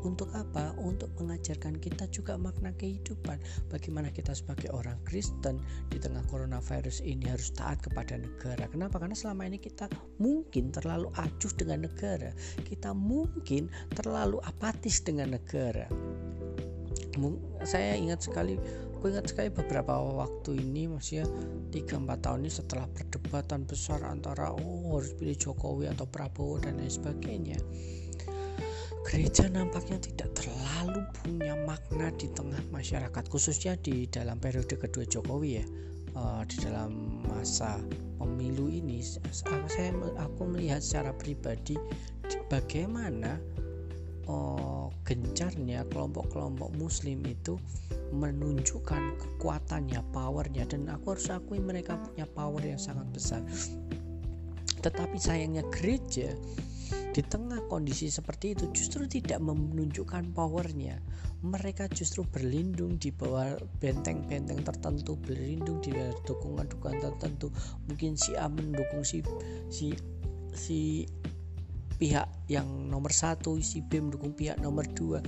untuk 0.00 0.32
apa? 0.34 0.72
Untuk 0.80 1.12
mengajarkan 1.20 1.78
kita 1.78 2.08
juga 2.08 2.34
makna 2.40 2.72
kehidupan. 2.74 3.36
Bagaimana 3.68 4.08
kita 4.08 4.32
sebagai 4.32 4.72
orang 4.74 4.98
Kristen 5.06 5.62
di 5.92 6.00
tengah 6.00 6.24
coronavirus 6.32 7.04
ini 7.04 7.28
harus 7.28 7.52
taat 7.54 7.78
kepada 7.84 8.18
negara. 8.18 8.66
Kenapa? 8.72 8.98
Karena 8.98 9.14
selama 9.14 9.46
ini 9.46 9.60
kita 9.62 9.86
mungkin 10.18 10.74
terlalu 10.74 11.12
acuh 11.14 11.52
dengan 11.54 11.86
negara. 11.86 12.32
Kita 12.64 12.96
mungkin 12.96 13.68
terlalu 13.94 14.40
apatis 14.42 15.04
dengan 15.04 15.36
negara. 15.38 15.86
Saya 17.62 17.94
ingat 17.94 18.24
sekali 18.24 18.56
aku 19.02 19.10
ingat 19.10 19.34
sekali 19.34 19.50
beberapa 19.50 19.98
waktu 19.98 20.62
ini 20.62 20.86
masih 20.86 21.26
ya 21.26 21.26
3-4 21.74 22.22
tahun 22.22 22.46
ini 22.46 22.52
setelah 22.54 22.86
perdebatan 22.86 23.66
besar 23.66 23.98
antara 24.06 24.54
oh 24.54 24.94
harus 24.94 25.10
pilih 25.18 25.34
Jokowi 25.34 25.90
atau 25.90 26.06
Prabowo 26.06 26.62
dan 26.62 26.78
lain 26.78 26.86
sebagainya 26.86 27.58
gereja 29.02 29.50
nampaknya 29.50 29.98
tidak 30.06 30.30
terlalu 30.38 31.02
punya 31.18 31.58
makna 31.66 32.14
di 32.14 32.30
tengah 32.30 32.62
masyarakat 32.70 33.26
khususnya 33.26 33.74
di 33.82 34.06
dalam 34.06 34.38
periode 34.38 34.78
kedua 34.78 35.02
Jokowi 35.02 35.50
ya 35.58 35.66
uh, 36.14 36.46
di 36.46 36.56
dalam 36.62 37.26
masa 37.26 37.82
pemilu 38.22 38.70
ini. 38.70 39.02
Saya 39.02 39.90
aku 40.22 40.46
melihat 40.46 40.78
secara 40.78 41.10
pribadi 41.10 41.74
bagaimana 42.46 43.42
uh, 44.28 44.88
gencarnya 45.02 45.86
kelompok-kelompok 45.90 46.74
muslim 46.78 47.22
itu 47.26 47.58
menunjukkan 48.12 49.16
kekuatannya, 49.18 50.00
powernya 50.12 50.68
dan 50.68 50.88
aku 50.92 51.16
harus 51.16 51.32
akui 51.32 51.58
mereka 51.58 51.96
punya 51.96 52.28
power 52.28 52.60
yang 52.60 52.80
sangat 52.80 53.08
besar. 53.10 53.40
Tetapi 54.82 55.16
sayangnya 55.16 55.64
gereja 55.72 56.34
di 57.12 57.20
tengah 57.20 57.60
kondisi 57.68 58.08
seperti 58.08 58.56
itu 58.56 58.72
justru 58.72 59.04
tidak 59.04 59.40
menunjukkan 59.40 60.32
powernya. 60.32 60.96
Mereka 61.42 61.90
justru 61.92 62.22
berlindung 62.24 62.96
di 62.96 63.10
bawah 63.10 63.58
benteng-benteng 63.82 64.62
tertentu, 64.62 65.18
berlindung 65.20 65.82
di 65.82 65.92
dukungan-dukungan 66.24 66.98
tertentu. 67.02 67.50
Mungkin 67.90 68.16
si 68.16 68.32
A 68.38 68.46
mendukung 68.48 69.02
si 69.02 69.20
si 69.68 69.92
si 70.54 71.04
pihak 72.02 72.26
yang 72.50 72.66
nomor 72.90 73.14
satu, 73.14 73.62
si 73.62 73.78
B 73.78 74.02
mendukung 74.02 74.34
pihak 74.34 74.58
nomor 74.58 74.82
dua. 74.90 75.22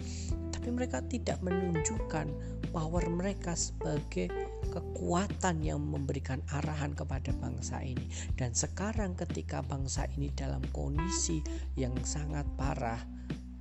Tapi 0.51 0.75
mereka 0.75 1.07
tidak 1.07 1.39
menunjukkan 1.47 2.27
power 2.75 3.07
mereka 3.07 3.55
sebagai 3.55 4.27
kekuatan 4.75 5.63
yang 5.63 5.79
memberikan 5.79 6.43
arahan 6.51 6.91
kepada 6.91 7.31
bangsa 7.39 7.79
ini. 7.79 8.11
Dan 8.35 8.59
sekarang 8.59 9.15
ketika 9.15 9.63
bangsa 9.63 10.11
ini 10.19 10.35
dalam 10.35 10.67
kondisi 10.75 11.39
yang 11.79 11.95
sangat 12.03 12.43
parah 12.59 12.99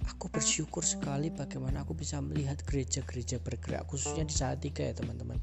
aku 0.10 0.28
bersyukur 0.28 0.84
sekali 0.84 1.32
bagaimana 1.32 1.88
aku 1.88 1.96
bisa 1.96 2.20
melihat 2.20 2.60
gereja-gereja 2.68 3.40
bergerak 3.40 3.88
khususnya 3.88 4.28
di 4.28 4.36
saat 4.36 4.60
tiga 4.60 4.92
ya 4.92 4.94
teman-teman 5.00 5.40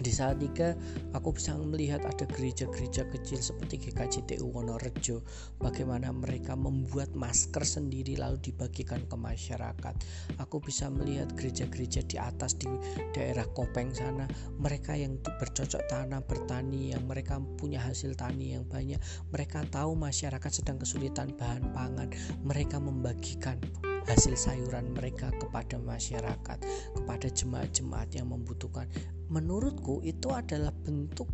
di 0.00 0.08
saat 0.08 0.40
tiga, 0.40 0.72
aku 1.12 1.36
bisa 1.36 1.52
melihat 1.60 2.00
ada 2.08 2.24
gereja-gereja 2.24 3.04
kecil 3.12 3.36
seperti 3.36 3.76
GKJTU 3.88 4.48
Wonorejo, 4.48 5.20
bagaimana 5.60 6.08
mereka 6.08 6.56
membuat 6.56 7.12
masker 7.12 7.60
sendiri 7.60 8.16
lalu 8.16 8.40
dibagikan 8.40 9.04
ke 9.04 9.16
masyarakat. 9.20 9.94
Aku 10.40 10.64
bisa 10.64 10.88
melihat 10.88 11.28
gereja-gereja 11.36 12.00
di 12.08 12.16
atas 12.16 12.56
di 12.56 12.66
daerah 13.12 13.44
Kopeng 13.52 13.92
sana, 13.92 14.24
mereka 14.56 14.96
yang 14.96 15.20
bercocok 15.20 15.84
tanam 15.92 16.24
bertani, 16.24 16.96
yang 16.96 17.04
mereka 17.04 17.36
punya 17.60 17.84
hasil 17.84 18.16
tani 18.16 18.56
yang 18.56 18.64
banyak, 18.64 18.98
mereka 19.28 19.60
tahu 19.68 19.92
masyarakat 20.00 20.50
sedang 20.50 20.80
kesulitan 20.80 21.36
bahan 21.36 21.76
pangan, 21.76 22.08
mereka 22.40 22.80
membagikan 22.80 23.60
hasil 24.08 24.36
sayuran 24.38 24.92
mereka 24.96 25.32
kepada 25.36 25.76
masyarakat, 25.80 26.58
kepada 26.96 27.28
jemaat-jemaat 27.28 28.14
yang 28.16 28.32
membutuhkan 28.32 28.88
menurutku 29.28 30.02
itu 30.02 30.30
adalah 30.32 30.72
bentuk 30.72 31.28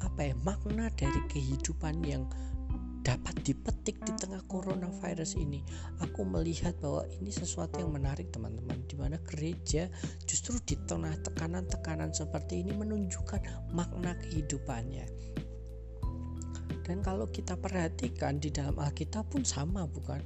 apa 0.00 0.32
ya 0.32 0.34
makna 0.44 0.92
dari 0.92 1.20
kehidupan 1.32 2.04
yang 2.04 2.28
dapat 3.04 3.36
dipetik 3.44 4.00
di 4.00 4.12
tengah 4.16 4.40
coronavirus 4.48 5.36
ini. 5.36 5.60
Aku 6.00 6.24
melihat 6.24 6.72
bahwa 6.80 7.04
ini 7.12 7.28
sesuatu 7.28 7.76
yang 7.76 7.92
menarik 7.92 8.32
teman-teman 8.32 8.80
di 8.88 8.96
mana 8.96 9.20
gereja 9.20 9.92
justru 10.24 10.56
di 10.64 10.80
tengah 10.88 11.12
tekanan-tekanan 11.20 12.16
seperti 12.16 12.64
ini 12.64 12.72
menunjukkan 12.72 13.70
makna 13.76 14.16
kehidupannya. 14.24 15.04
Dan 16.84 17.00
kalau 17.00 17.28
kita 17.28 17.56
perhatikan 17.56 18.40
di 18.40 18.52
dalam 18.52 18.76
Alkitab 18.80 19.28
pun 19.32 19.44
sama 19.44 19.84
bukan? 19.88 20.20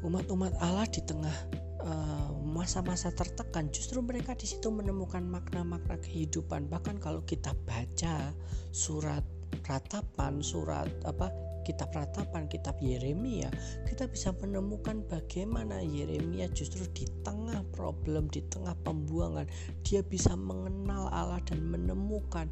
Umat-umat 0.00 0.56
Allah 0.60 0.88
di 0.88 1.04
tengah 1.04 1.34
Eh, 1.80 2.30
masa-masa 2.44 3.08
uh, 3.08 3.16
tertekan 3.16 3.72
justru 3.72 4.04
mereka 4.04 4.36
di 4.36 4.44
situ 4.44 4.68
menemukan 4.68 5.24
makna-makna 5.24 5.96
kehidupan. 6.04 6.68
Bahkan 6.68 7.00
kalau 7.00 7.24
kita 7.24 7.56
baca 7.64 8.36
surat 8.68 9.24
ratapan 9.64 10.44
surat 10.44 10.92
apa 11.08 11.32
kitab 11.64 11.90
ratapan 11.90 12.46
kitab 12.46 12.78
Yeremia 12.78 13.50
kita 13.82 14.06
bisa 14.06 14.30
menemukan 14.38 15.02
bagaimana 15.10 15.82
Yeremia 15.82 16.46
justru 16.54 16.86
di 16.94 17.08
tengah 17.26 17.64
problem 17.74 18.30
di 18.30 18.46
tengah 18.46 18.78
pembuangan 18.86 19.50
dia 19.82 20.06
bisa 20.06 20.38
mengenal 20.38 21.10
Allah 21.10 21.42
dan 21.48 21.64
menemukan 21.64 22.46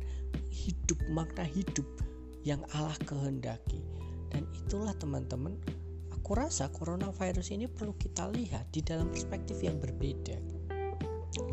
hidup 0.51 0.99
makna 1.13 1.45
hidup 1.45 1.87
yang 2.49 2.65
Allah 2.73 2.97
kehendaki. 3.05 3.85
Dan 4.33 4.49
itulah 4.57 4.97
teman-teman 4.97 5.57
aku 6.19 6.35
rasa 6.35 6.67
coronavirus 6.75 7.55
ini 7.55 7.71
perlu 7.71 7.95
kita 7.95 8.27
lihat 8.35 8.75
di 8.75 8.83
dalam 8.83 9.07
perspektif 9.09 9.63
yang 9.63 9.79
berbeda. 9.79 10.35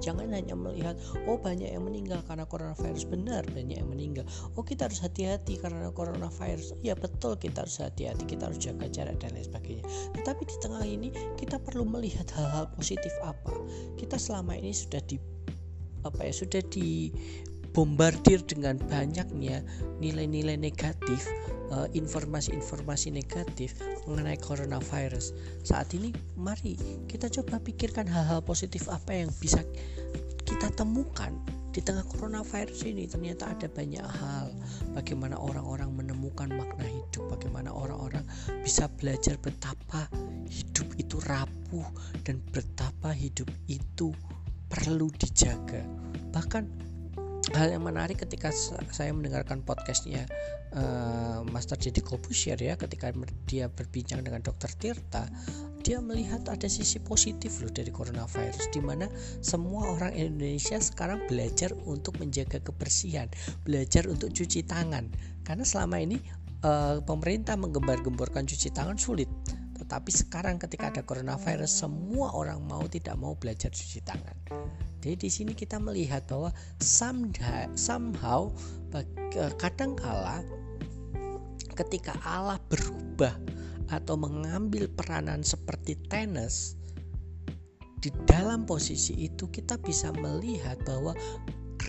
Jangan 0.01 0.34
hanya 0.34 0.57
melihat, 0.57 0.98
oh 1.29 1.38
banyak 1.38 1.69
yang 1.69 1.86
meninggal 1.86 2.25
karena 2.25 2.50
coronavirus. 2.50 3.05
Benar, 3.05 3.45
banyak 3.53 3.77
yang 3.77 3.89
meninggal. 3.89 4.25
Oh 4.57 4.65
kita 4.65 4.89
harus 4.89 4.98
hati-hati 4.98 5.62
karena 5.62 5.93
coronavirus. 5.93 6.74
Ya 6.81 6.98
betul 6.98 7.38
kita 7.38 7.63
harus 7.63 7.77
hati-hati, 7.77 8.25
kita 8.25 8.50
harus 8.50 8.57
jaga 8.57 8.89
jarak 8.89 9.22
dan 9.22 9.38
lain 9.38 9.45
sebagainya. 9.45 9.86
Tetapi 10.17 10.41
di 10.41 10.55
tengah 10.57 10.84
ini 10.84 11.10
kita 11.38 11.62
perlu 11.62 11.86
melihat 11.86 12.25
hal-hal 12.34 12.65
positif 12.74 13.13
apa. 13.22 13.53
Kita 13.93 14.17
selama 14.17 14.57
ini 14.57 14.74
sudah 14.74 15.01
di 15.05 15.22
apa 16.05 16.22
ya 16.22 16.34
sudah 16.34 16.62
di 16.69 17.10
bombardir 17.75 18.39
dengan 18.48 18.79
banyaknya 18.88 19.60
nilai-nilai 20.00 20.55
negatif 20.55 21.28
eh, 21.76 21.88
informasi-informasi 21.91 23.12
negatif 23.12 23.76
mengenai 24.08 24.39
coronavirus. 24.39 25.36
Saat 25.67 25.91
ini 25.91 26.15
mari 26.39 26.80
kita 27.12 27.28
coba 27.28 27.60
pikirkan 27.60 28.08
hal-hal 28.08 28.39
positif 28.39 28.88
apa 28.88 29.12
yang 29.12 29.30
bisa 29.43 29.60
kita 30.47 30.71
temukan 30.71 31.36
di 31.76 31.84
tengah 31.84 32.08
coronavirus 32.08 32.88
ini. 32.88 33.12
Ternyata 33.12 33.52
ada 33.52 33.67
banyak 33.67 34.08
hal. 34.08 34.56
Bagaimana 34.95 35.36
orang-orang 35.36 35.91
menemukan 35.91 36.47
makna 36.56 36.88
hidup 36.88 37.28
bagaimana 37.28 37.76
orang-orang 37.76 38.23
bisa 38.63 38.88
belajar 38.95 39.36
betapa 39.43 40.08
hidup 40.47 40.88
itu 40.95 41.19
rapuh 41.28 41.84
dan 42.23 42.39
betapa 42.56 43.12
hidup 43.12 43.52
itu 43.67 44.15
perlu 44.71 45.12
dijaga. 45.19 45.84
Bahkan 46.32 46.85
hal 47.53 47.69
yang 47.69 47.86
menarik 47.86 48.25
ketika 48.25 48.49
saya 48.89 49.13
mendengarkan 49.13 49.62
podcastnya 49.62 50.25
uh, 50.73 51.45
Master 51.45 51.77
Jadi 51.77 52.01
Kobusier 52.01 52.58
ya 52.58 52.73
ketika 52.73 53.13
dia 53.45 53.69
berbincang 53.69 54.25
dengan 54.25 54.41
Dokter 54.41 54.73
Tirta 54.73 55.29
dia 55.86 56.01
melihat 56.01 56.41
ada 56.49 56.65
sisi 56.65 56.97
positif 56.97 57.62
loh 57.62 57.69
dari 57.69 57.93
coronavirus 57.93 58.73
di 58.73 58.81
mana 58.81 59.05
semua 59.45 59.93
orang 59.93 60.17
Indonesia 60.17 60.81
sekarang 60.81 61.29
belajar 61.29 61.69
untuk 61.86 62.17
menjaga 62.17 62.58
kebersihan 62.58 63.29
belajar 63.62 64.10
untuk 64.10 64.34
cuci 64.34 64.65
tangan. 64.65 65.05
Karena 65.45 65.62
selama 65.62 66.01
ini 66.01 66.17
uh, 66.65 66.97
pemerintah 67.05 67.53
menggembar-gemborkan 67.53 68.49
cuci 68.49 68.73
tangan 68.73 68.97
sulit 68.97 69.29
tetapi 69.75 70.11
sekarang 70.11 70.55
ketika 70.55 70.88
ada 70.89 71.03
coronavirus 71.03 71.85
semua 71.85 72.31
orang 72.31 72.63
mau 72.63 72.88
tidak 72.88 73.19
mau 73.19 73.35
belajar 73.35 73.69
cuci 73.69 73.99
tangan. 74.01 74.38
Jadi 75.03 75.15
di 75.19 75.29
sini 75.29 75.51
kita 75.53 75.77
melihat 75.77 76.25
bahwa 76.25 76.49
somehow 76.81 78.49
kadangkala 79.59 80.41
ketika 81.75 82.15
Allah 82.23 82.57
berubah 82.71 83.35
atau 83.91 84.17
mengambil 84.17 84.89
peranan 84.89 85.45
seperti 85.45 85.99
tenis 86.09 86.79
di 88.01 88.09
dalam 88.25 88.65
posisi 88.65 89.13
itu 89.29 89.45
kita 89.51 89.77
bisa 89.81 90.09
melihat 90.17 90.79
bahwa 90.85 91.13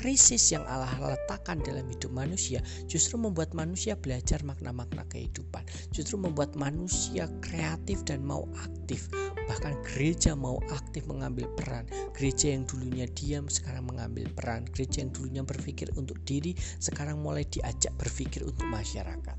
krisis 0.06 0.54
yang 0.54 0.62
Allah 0.70 1.18
letakkan 1.18 1.58
dalam 1.66 1.82
hidup 1.90 2.14
manusia 2.14 2.62
justru 2.86 3.18
membuat 3.18 3.50
manusia 3.58 3.98
belajar 3.98 4.38
makna-makna 4.46 5.02
kehidupan, 5.10 5.66
justru 5.90 6.14
membuat 6.14 6.54
manusia 6.54 7.26
kreatif 7.42 8.06
dan 8.06 8.22
mau 8.22 8.46
aktif. 8.62 9.10
Bahkan 9.50 9.82
gereja 9.82 10.38
mau 10.38 10.62
aktif 10.70 11.10
mengambil 11.10 11.50
peran. 11.58 11.90
Gereja 12.14 12.54
yang 12.54 12.62
dulunya 12.70 13.10
diam 13.18 13.50
sekarang 13.50 13.90
mengambil 13.90 14.30
peran. 14.30 14.62
Gereja 14.70 15.02
yang 15.02 15.10
dulunya 15.10 15.42
berpikir 15.42 15.90
untuk 15.98 16.22
diri 16.22 16.54
sekarang 16.78 17.18
mulai 17.18 17.42
diajak 17.42 17.90
berpikir 17.98 18.46
untuk 18.46 18.62
masyarakat. 18.70 19.34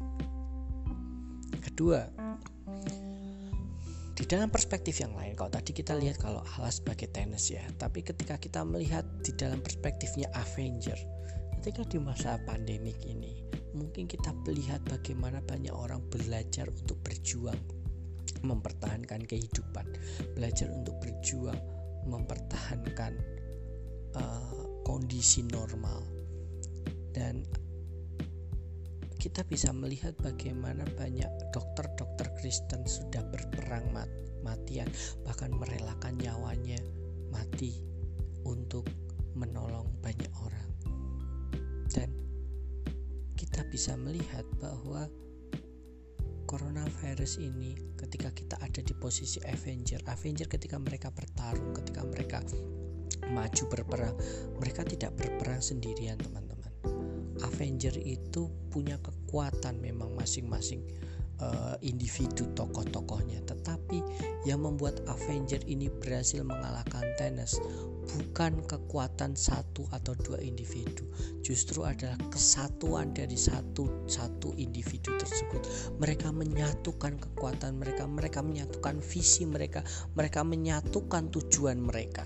Kedua, 1.64 2.27
di 4.18 4.26
dalam 4.26 4.50
perspektif 4.50 4.98
yang 4.98 5.14
lain 5.14 5.38
kalau 5.38 5.54
tadi 5.54 5.78
kita 5.78 5.94
lihat 5.94 6.18
kalau 6.18 6.42
Allah 6.58 6.74
sebagai 6.74 7.06
tenis 7.14 7.54
ya 7.54 7.62
tapi 7.78 8.02
ketika 8.02 8.42
kita 8.42 8.66
melihat 8.66 9.06
di 9.22 9.30
dalam 9.38 9.62
perspektifnya 9.62 10.26
Avenger 10.34 10.98
ketika 11.62 11.86
di 11.86 12.02
masa 12.02 12.42
pandemik 12.50 12.98
ini 13.06 13.46
mungkin 13.78 14.10
kita 14.10 14.34
melihat 14.42 14.82
bagaimana 14.90 15.38
banyak 15.46 15.72
orang 15.72 16.02
belajar 16.10 16.66
untuk 16.66 16.98
berjuang 17.06 17.62
mempertahankan 18.42 19.22
kehidupan 19.30 19.86
belajar 20.34 20.74
untuk 20.74 20.98
berjuang 20.98 21.58
mempertahankan 22.08 23.14
uh, 24.16 24.82
kondisi 24.88 25.44
normal. 25.52 26.02
Dan 27.12 27.44
kita 29.18 29.42
bisa 29.44 29.74
melihat 29.74 30.14
bagaimana 30.22 30.86
banyak 30.94 31.30
dokter-dokter 31.50 32.30
Kristen 32.38 32.86
sudah 32.86 33.26
berperang 33.26 33.90
mat 33.90 34.10
matian 34.46 34.88
bahkan 35.26 35.50
merelakan 35.52 36.16
nyawanya 36.22 36.78
mati 37.34 37.82
untuk 38.46 38.88
menolong 39.34 39.90
banyak 40.00 40.32
orang. 40.40 40.70
Dan 41.92 42.10
kita 43.36 43.66
bisa 43.68 43.98
melihat 43.98 44.46
bahwa 44.62 45.10
coronavirus 46.48 47.44
ini 47.44 47.76
ketika 48.00 48.32
kita 48.32 48.56
ada 48.64 48.80
di 48.80 48.96
posisi 48.96 49.44
Avenger 49.44 50.00
Avenger 50.08 50.48
ketika 50.48 50.80
mereka 50.80 51.12
bertarung 51.12 51.76
ketika 51.76 52.08
mereka 52.08 52.40
maju 53.28 53.64
berperang 53.68 54.16
mereka 54.56 54.88
tidak 54.88 55.12
berperang 55.20 55.60
sendirian 55.60 56.16
teman-teman 56.16 56.47
Avenger 57.46 57.94
itu 58.00 58.50
punya 58.72 58.98
kekuatan 59.02 59.82
memang 59.82 60.14
masing-masing 60.18 60.82
uh, 61.42 61.76
individu 61.82 62.50
tokoh-tokohnya. 62.54 63.42
Tetapi 63.46 64.02
yang 64.46 64.66
membuat 64.66 65.02
Avenger 65.10 65.62
ini 65.66 65.90
berhasil 65.90 66.42
mengalahkan 66.42 67.06
Thanos 67.18 67.58
bukan 68.08 68.64
kekuatan 68.64 69.36
satu 69.36 69.84
atau 69.92 70.16
dua 70.16 70.40
individu 70.40 71.04
justru 71.44 71.84
adalah 71.84 72.16
kesatuan 72.32 73.12
dari 73.12 73.36
satu 73.36 74.08
satu 74.08 74.56
individu 74.56 75.12
tersebut. 75.20 75.62
Mereka 76.00 76.32
menyatukan 76.32 77.20
kekuatan 77.20 77.76
mereka 77.76 78.08
mereka 78.08 78.40
menyatukan 78.40 79.04
visi 79.04 79.44
mereka 79.44 79.84
mereka 80.16 80.42
menyatukan 80.48 81.30
tujuan 81.34 81.84
mereka. 81.84 82.24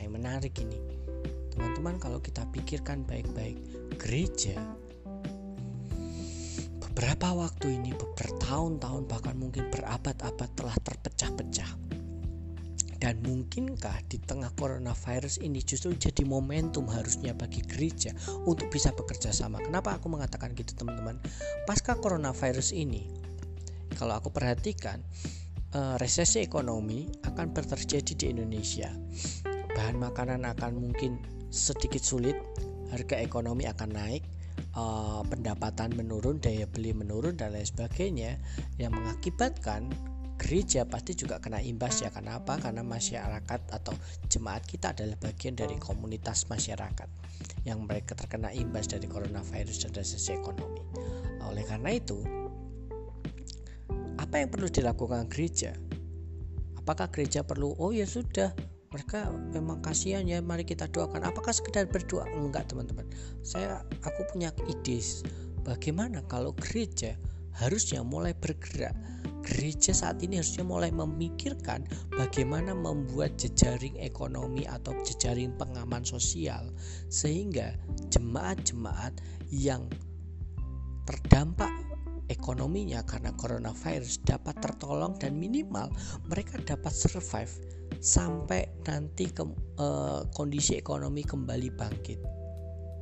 Yang 0.00 0.10
menarik 0.16 0.54
ini. 0.58 0.80
Teman-teman 1.52 2.00
kalau 2.00 2.16
kita 2.24 2.48
pikirkan 2.48 3.04
baik-baik 3.04 3.60
gereja 3.96 4.58
beberapa 6.80 7.32
waktu 7.32 7.80
ini 7.80 7.96
bertahun-tahun 7.96 9.08
bahkan 9.08 9.36
mungkin 9.38 9.68
berabad-abad 9.72 10.50
telah 10.52 10.76
terpecah-pecah 10.84 11.82
dan 13.02 13.18
mungkinkah 13.26 13.98
di 14.06 14.22
tengah 14.22 14.54
coronavirus 14.54 15.42
ini 15.42 15.58
justru 15.66 15.90
jadi 15.98 16.22
momentum 16.22 16.86
harusnya 16.86 17.34
bagi 17.34 17.58
gereja 17.66 18.14
untuk 18.46 18.70
bisa 18.70 18.94
bekerja 18.94 19.34
sama? 19.34 19.58
Kenapa 19.58 19.98
aku 19.98 20.06
mengatakan 20.06 20.54
gitu 20.54 20.70
teman-teman? 20.78 21.18
Pasca 21.66 21.98
coronavirus 21.98 22.70
ini, 22.70 23.10
kalau 23.98 24.22
aku 24.22 24.30
perhatikan, 24.30 25.02
eh, 25.74 25.98
resesi 25.98 26.46
ekonomi 26.46 27.10
akan 27.26 27.50
terjadi 27.50 28.14
di 28.14 28.26
Indonesia. 28.38 28.94
Bahan 29.74 29.98
makanan 29.98 30.46
akan 30.46 30.78
mungkin 30.78 31.18
sedikit 31.50 32.06
sulit, 32.06 32.38
harga 32.92 33.16
ekonomi 33.16 33.64
akan 33.64 33.90
naik, 33.96 34.22
uh, 34.76 35.24
pendapatan 35.24 35.96
menurun, 35.96 36.38
daya 36.38 36.68
beli 36.68 36.92
menurun 36.92 37.40
dan 37.40 37.56
lain 37.56 37.64
sebagainya 37.64 38.36
yang 38.76 38.92
mengakibatkan 38.92 39.88
gereja 40.36 40.84
pasti 40.84 41.16
juga 41.16 41.40
kena 41.40 41.64
imbas 41.64 42.04
ya. 42.04 42.12
Karena 42.12 42.36
apa 42.36 42.60
karena 42.60 42.84
masyarakat 42.84 43.60
atau 43.72 43.96
jemaat 44.28 44.68
kita 44.68 44.92
adalah 44.92 45.16
bagian 45.16 45.56
dari 45.56 45.80
komunitas 45.80 46.50
masyarakat 46.52 47.08
yang 47.64 47.80
mereka 47.88 48.12
terkena 48.12 48.52
imbas 48.52 48.90
dari 48.90 49.08
coronavirus 49.08 49.88
dan 49.88 49.92
resesi 49.96 50.36
ekonomi. 50.36 50.84
Oleh 51.48 51.64
karena 51.64 51.96
itu 51.96 52.20
apa 54.20 54.34
yang 54.36 54.52
perlu 54.52 54.68
dilakukan 54.68 55.32
gereja? 55.32 55.72
Apakah 56.76 57.08
gereja 57.14 57.46
perlu 57.46 57.72
oh 57.78 57.94
ya 57.94 58.04
sudah 58.04 58.50
mereka 58.92 59.32
memang 59.32 59.80
kasihan 59.80 60.28
ya 60.28 60.44
mari 60.44 60.68
kita 60.68 60.84
doakan. 60.92 61.24
Apakah 61.24 61.56
sekedar 61.56 61.88
berdoa? 61.88 62.28
Enggak 62.28 62.68
teman-teman. 62.68 63.08
Saya 63.40 63.80
aku 64.04 64.28
punya 64.28 64.52
ide. 64.68 65.00
Bagaimana 65.64 66.20
kalau 66.28 66.52
gereja 66.60 67.16
harusnya 67.56 68.04
mulai 68.04 68.36
bergerak? 68.36 68.92
Gereja 69.42 69.90
saat 69.90 70.22
ini 70.22 70.38
harusnya 70.38 70.62
mulai 70.62 70.94
memikirkan 70.94 71.82
bagaimana 72.14 72.76
membuat 72.78 73.34
jejaring 73.40 73.98
ekonomi 73.98 74.62
atau 74.70 74.94
jejaring 75.02 75.50
pengaman 75.58 76.06
sosial 76.06 76.70
sehingga 77.10 77.74
jemaat-jemaat 78.14 79.18
yang 79.50 79.90
terdampak 81.10 81.74
ekonominya 82.30 83.02
karena 83.02 83.34
coronavirus 83.34 84.22
dapat 84.22 84.62
tertolong 84.62 85.18
dan 85.18 85.34
minimal 85.34 85.90
mereka 86.30 86.62
dapat 86.62 86.94
survive 86.94 87.50
sampai 87.98 88.68
nanti 88.86 89.28
ke, 89.28 89.42
uh, 89.82 90.24
kondisi 90.32 90.78
ekonomi 90.78 91.26
kembali 91.26 91.68
bangkit. 91.74 92.20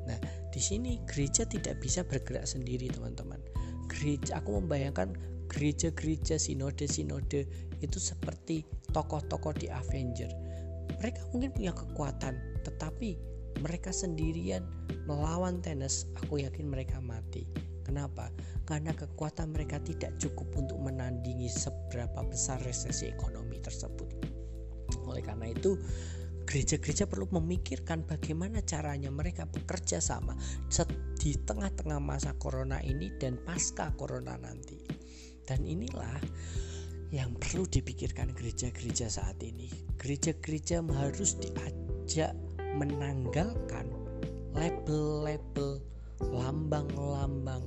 Nah, 0.08 0.18
di 0.50 0.58
sini 0.58 0.98
gereja 1.06 1.46
tidak 1.46 1.78
bisa 1.78 2.02
bergerak 2.02 2.48
sendiri, 2.48 2.90
teman-teman. 2.90 3.38
Gereja, 3.86 4.40
aku 4.42 4.58
membayangkan 4.58 5.14
gereja-gereja 5.50 6.38
sinode-sinode 6.38 7.46
itu 7.82 7.98
seperti 7.98 8.62
tokoh-tokoh 8.94 9.54
di 9.58 9.66
Avenger. 9.66 10.30
Mereka 11.02 11.34
mungkin 11.34 11.50
punya 11.54 11.72
kekuatan, 11.74 12.62
tetapi 12.62 13.18
mereka 13.58 13.90
sendirian 13.90 14.62
melawan 15.10 15.58
tenis, 15.58 16.06
aku 16.22 16.42
yakin 16.42 16.70
mereka 16.70 17.02
mati. 17.02 17.46
Kenapa? 17.82 18.30
Karena 18.62 18.94
kekuatan 18.94 19.50
mereka 19.50 19.82
tidak 19.82 20.14
cukup 20.22 20.46
untuk 20.54 20.78
menandingi 20.78 21.50
seberapa 21.50 22.22
besar 22.22 22.62
resesi 22.62 23.10
ekonomi 23.10 23.58
tersebut. 23.58 24.29
Oleh 25.10 25.26
karena 25.26 25.50
itu, 25.50 25.74
gereja-gereja 26.46 27.10
perlu 27.10 27.26
memikirkan 27.42 28.06
bagaimana 28.06 28.62
caranya 28.62 29.10
mereka 29.10 29.46
bekerja 29.46 29.98
sama 29.98 30.34
di 31.18 31.36
tengah-tengah 31.36 32.00
masa 32.00 32.34
corona 32.38 32.80
ini 32.80 33.12
dan 33.18 33.38
pasca 33.42 33.92
corona 33.98 34.38
nanti. 34.38 34.78
Dan 35.44 35.66
inilah 35.66 36.22
yang 37.10 37.34
perlu 37.34 37.66
dipikirkan 37.66 38.30
gereja-gereja 38.34 39.10
saat 39.10 39.42
ini. 39.42 39.66
Gereja-gereja 39.98 40.82
harus 40.94 41.34
diajak 41.42 42.38
menanggalkan 42.78 43.90
label-label 44.54 45.82
lambang-lambang 46.22 47.66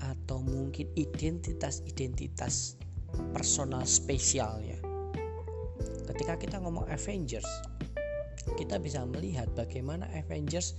atau 0.00 0.40
mungkin 0.44 0.88
identitas-identitas 0.96 2.76
personal 3.32 3.84
spesialnya. 3.88 4.87
Ketika 6.18 6.34
kita 6.34 6.58
ngomong 6.66 6.82
Avengers, 6.90 7.46
kita 8.58 8.82
bisa 8.82 9.06
melihat 9.06 9.46
bagaimana 9.54 10.02
Avengers 10.18 10.74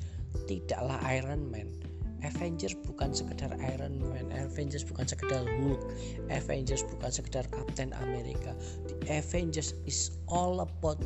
tidaklah 0.52 1.00
Iron 1.16 1.48
Man, 1.48 1.80
Avengers 2.28 2.76
bukan 2.84 3.16
sekedar 3.16 3.56
Iron 3.72 4.04
Man, 4.04 4.36
Avengers 4.36 4.84
bukan 4.84 5.08
sekedar 5.08 5.48
Hulk, 5.48 5.80
Avengers 6.28 6.84
bukan 6.92 7.08
sekedar 7.08 7.48
Captain 7.56 7.96
America. 8.04 8.52
The 8.92 9.00
Avengers 9.24 9.80
is 9.88 10.20
all 10.28 10.60
about 10.60 11.00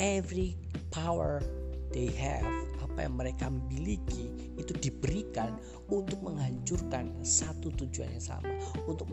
every 0.00 0.56
power 0.88 1.44
they 1.92 2.08
have, 2.16 2.48
apa 2.80 3.12
yang 3.12 3.20
mereka 3.20 3.52
miliki 3.68 4.56
itu 4.56 4.72
diberikan 4.80 5.60
untuk 5.92 6.16
menghancurkan 6.24 7.12
satu 7.20 7.68
tujuan 7.76 8.08
yang 8.16 8.24
sama, 8.24 8.48
untuk 8.88 9.04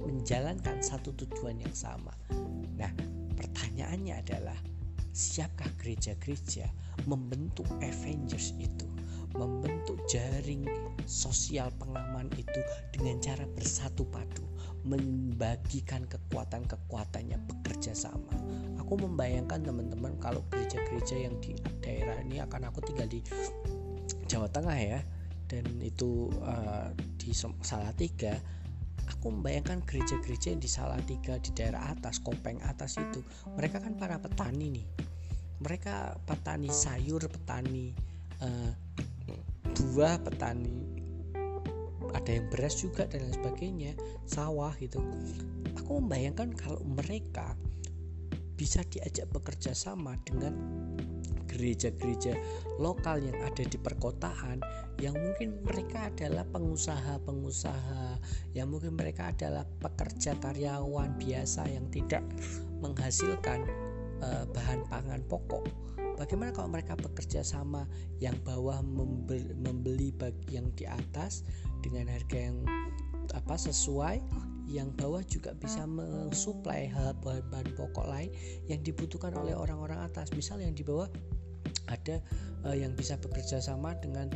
menjalankan 0.00 0.80
satu 0.80 1.12
tujuan 1.20 1.60
yang 1.60 1.76
sama. 1.76 2.16
Nah, 2.80 2.92
pertanyaannya 3.56 4.20
adalah 4.20 4.58
siapkah 5.16 5.72
gereja-gereja 5.80 6.68
membentuk 7.08 7.64
Avengers 7.80 8.52
itu? 8.60 8.84
membentuk 9.36 10.00
jaring 10.08 10.64
sosial 11.04 11.68
pengaman 11.76 12.32
itu 12.40 12.60
dengan 12.88 13.20
cara 13.20 13.44
bersatu 13.44 14.08
padu 14.08 14.48
membagikan 14.88 16.08
kekuatan-kekuatannya 16.08 17.36
bekerja 17.44 17.92
sama 17.92 18.32
aku 18.80 18.96
membayangkan 18.96 19.60
teman-teman 19.60 20.16
kalau 20.24 20.40
gereja-gereja 20.48 21.28
yang 21.28 21.36
di 21.44 21.52
daerah 21.84 22.16
ini 22.24 22.40
akan 22.40 22.72
aku 22.72 22.80
tinggal 22.80 23.04
di 23.12 23.20
Jawa 24.24 24.48
Tengah 24.48 24.78
ya 24.80 25.00
dan 25.52 25.68
itu 25.84 26.32
uh, 26.40 26.90
di 27.20 27.36
Salatiga 27.60 28.40
aku 29.26 29.42
membayangkan 29.42 29.82
gereja-gereja 29.82 30.54
yang 30.54 30.62
di 30.62 30.70
Salatiga 30.70 31.34
di 31.42 31.50
daerah 31.50 31.90
atas 31.90 32.22
Kopeng 32.22 32.62
atas 32.62 32.94
itu 32.94 33.26
mereka 33.58 33.82
kan 33.82 33.98
para 33.98 34.22
petani 34.22 34.70
nih. 34.70 34.86
Mereka 35.66 36.22
petani 36.22 36.70
sayur 36.70 37.26
petani 37.26 37.90
uh, 38.38 38.70
buah 39.66 40.22
petani 40.22 40.78
ada 42.14 42.30
yang 42.38 42.46
beras 42.54 42.78
juga 42.78 43.10
dan 43.10 43.26
lain 43.26 43.34
sebagainya 43.34 43.92
sawah 44.30 44.70
gitu. 44.78 45.02
Aku 45.74 45.98
membayangkan 45.98 46.54
kalau 46.54 46.86
mereka 46.86 47.58
bisa 48.54 48.86
diajak 48.86 49.26
bekerja 49.34 49.74
sama 49.74 50.14
dengan 50.22 50.54
gereja-gereja 51.56 52.36
lokal 52.76 53.24
yang 53.24 53.40
ada 53.40 53.64
di 53.64 53.80
perkotaan 53.80 54.60
yang 55.00 55.16
mungkin 55.16 55.64
mereka 55.64 56.12
adalah 56.12 56.44
pengusaha-pengusaha 56.52 58.20
yang 58.52 58.68
mungkin 58.68 58.92
mereka 58.92 59.32
adalah 59.32 59.64
pekerja 59.80 60.36
karyawan 60.36 61.16
biasa 61.16 61.64
yang 61.72 61.88
tidak 61.88 62.22
menghasilkan 62.84 63.64
uh, 64.20 64.44
bahan 64.52 64.84
pangan 64.92 65.24
pokok 65.24 65.64
Bagaimana 66.16 66.48
kalau 66.56 66.72
mereka 66.72 66.96
bekerja 66.96 67.44
sama 67.44 67.84
yang 68.24 68.40
bawah 68.40 68.80
membeli, 68.80 70.16
bagi 70.16 70.56
yang 70.56 70.72
di 70.72 70.88
atas 70.88 71.44
dengan 71.84 72.08
harga 72.08 72.48
yang 72.48 72.64
apa 73.36 73.60
sesuai 73.60 74.24
yang 74.66 74.90
bawah 74.96 75.20
juga 75.22 75.52
bisa 75.54 75.84
mensuplai 75.84 76.88
bahan-bahan 77.22 77.68
pokok 77.76 78.06
lain 78.08 78.32
yang 78.66 78.80
dibutuhkan 78.80 79.36
oleh 79.36 79.52
orang-orang 79.52 80.00
atas. 80.02 80.32
Misal 80.32 80.64
yang 80.64 80.72
di 80.72 80.82
bawah 80.82 81.06
ada 81.86 82.22
uh, 82.66 82.76
yang 82.76 82.92
bisa 82.94 83.18
bekerja 83.18 83.62
sama 83.62 83.94
dengan 83.98 84.30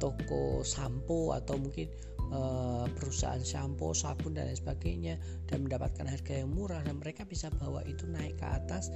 toko 0.00 0.64
sampo 0.64 1.36
atau 1.36 1.60
mungkin 1.60 1.86
Eh, 2.30 2.86
perusahaan 2.94 3.42
shampoo, 3.42 3.90
sabun 3.90 4.38
dan 4.38 4.46
lain 4.46 4.54
sebagainya 4.54 5.18
dan 5.50 5.66
mendapatkan 5.66 6.06
harga 6.06 6.38
yang 6.38 6.54
murah 6.54 6.78
dan 6.86 7.02
mereka 7.02 7.26
bisa 7.26 7.50
bawa 7.58 7.82
itu 7.90 8.06
naik 8.06 8.38
ke 8.38 8.46
atas 8.46 8.94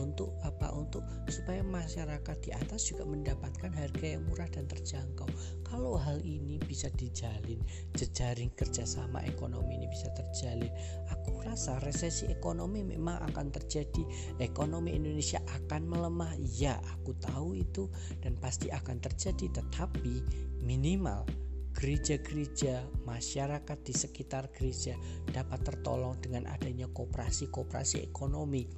untuk 0.00 0.32
apa 0.40 0.72
untuk 0.72 1.04
supaya 1.28 1.60
masyarakat 1.60 2.36
di 2.40 2.48
atas 2.48 2.88
juga 2.88 3.04
mendapatkan 3.04 3.76
harga 3.76 4.06
yang 4.16 4.24
murah 4.24 4.48
dan 4.48 4.64
terjangkau. 4.72 5.28
Kalau 5.68 6.00
hal 6.00 6.24
ini 6.24 6.56
bisa 6.64 6.88
dijalin, 6.96 7.60
jejaring 7.92 8.48
kerjasama 8.56 9.20
ekonomi 9.28 9.76
ini 9.76 9.92
bisa 9.92 10.08
terjalin, 10.16 10.72
aku 11.12 11.44
rasa 11.44 11.76
resesi 11.84 12.24
ekonomi 12.32 12.80
memang 12.80 13.20
akan 13.28 13.52
terjadi. 13.52 14.00
Ekonomi 14.40 14.96
Indonesia 14.96 15.44
akan 15.60 15.92
melemah, 15.92 16.40
ya 16.40 16.80
aku 16.96 17.12
tahu 17.20 17.52
itu 17.52 17.92
dan 18.24 18.32
pasti 18.40 18.72
akan 18.72 18.96
terjadi, 18.96 19.60
tetapi 19.60 20.24
minimal 20.64 21.28
gereja-gereja, 21.72 22.84
masyarakat 23.08 23.78
di 23.82 23.94
sekitar 23.96 24.52
gereja 24.52 24.94
dapat 25.28 25.64
tertolong 25.66 26.20
dengan 26.22 26.48
adanya 26.48 26.86
kooperasi-kooperasi 26.92 28.04
ekonomi 28.04 28.68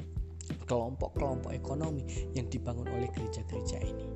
kelompok-kelompok 0.64 1.52
ekonomi 1.52 2.04
yang 2.36 2.48
dibangun 2.48 2.88
oleh 2.88 3.08
gereja-gereja 3.12 3.78
ini. 3.80 4.06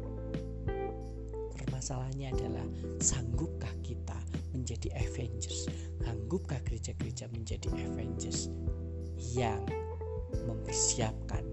Permasalahannya 1.57 2.29
adalah 2.33 2.67
sanggupkah 3.01 3.73
kita 3.85 4.17
menjadi 4.53 4.93
Avengers? 4.97 5.69
Sanggupkah 6.05 6.61
gereja-gereja 6.65 7.29
menjadi 7.33 7.69
Avengers 7.73 8.49
yang 9.37 9.61
mempersiapkan 10.45 11.45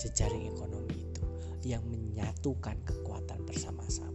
jejaring 0.00 0.48
ekonomi 0.50 0.96
itu 0.96 1.24
yang 1.66 1.84
menyatukan 1.86 2.78
kekuatan 2.86 3.44
bersama-sama. 3.44 4.09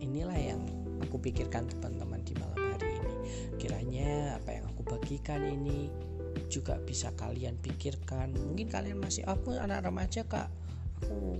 Inilah 0.00 0.36
yang 0.36 0.60
aku 1.04 1.20
pikirkan 1.20 1.68
teman-teman 1.68 2.24
di 2.24 2.32
malam 2.40 2.56
hari 2.56 2.88
ini. 2.96 3.14
Kiranya 3.60 4.40
apa 4.40 4.56
yang 4.56 4.64
aku 4.72 4.82
bagikan 4.88 5.44
ini 5.44 5.92
juga 6.48 6.80
bisa 6.80 7.12
kalian 7.14 7.60
pikirkan. 7.60 8.32
Mungkin 8.32 8.72
kalian 8.72 8.98
masih 8.98 9.28
aku 9.28 9.54
anak 9.60 9.84
remaja 9.84 10.24
kak. 10.24 10.48
Aku 11.04 11.36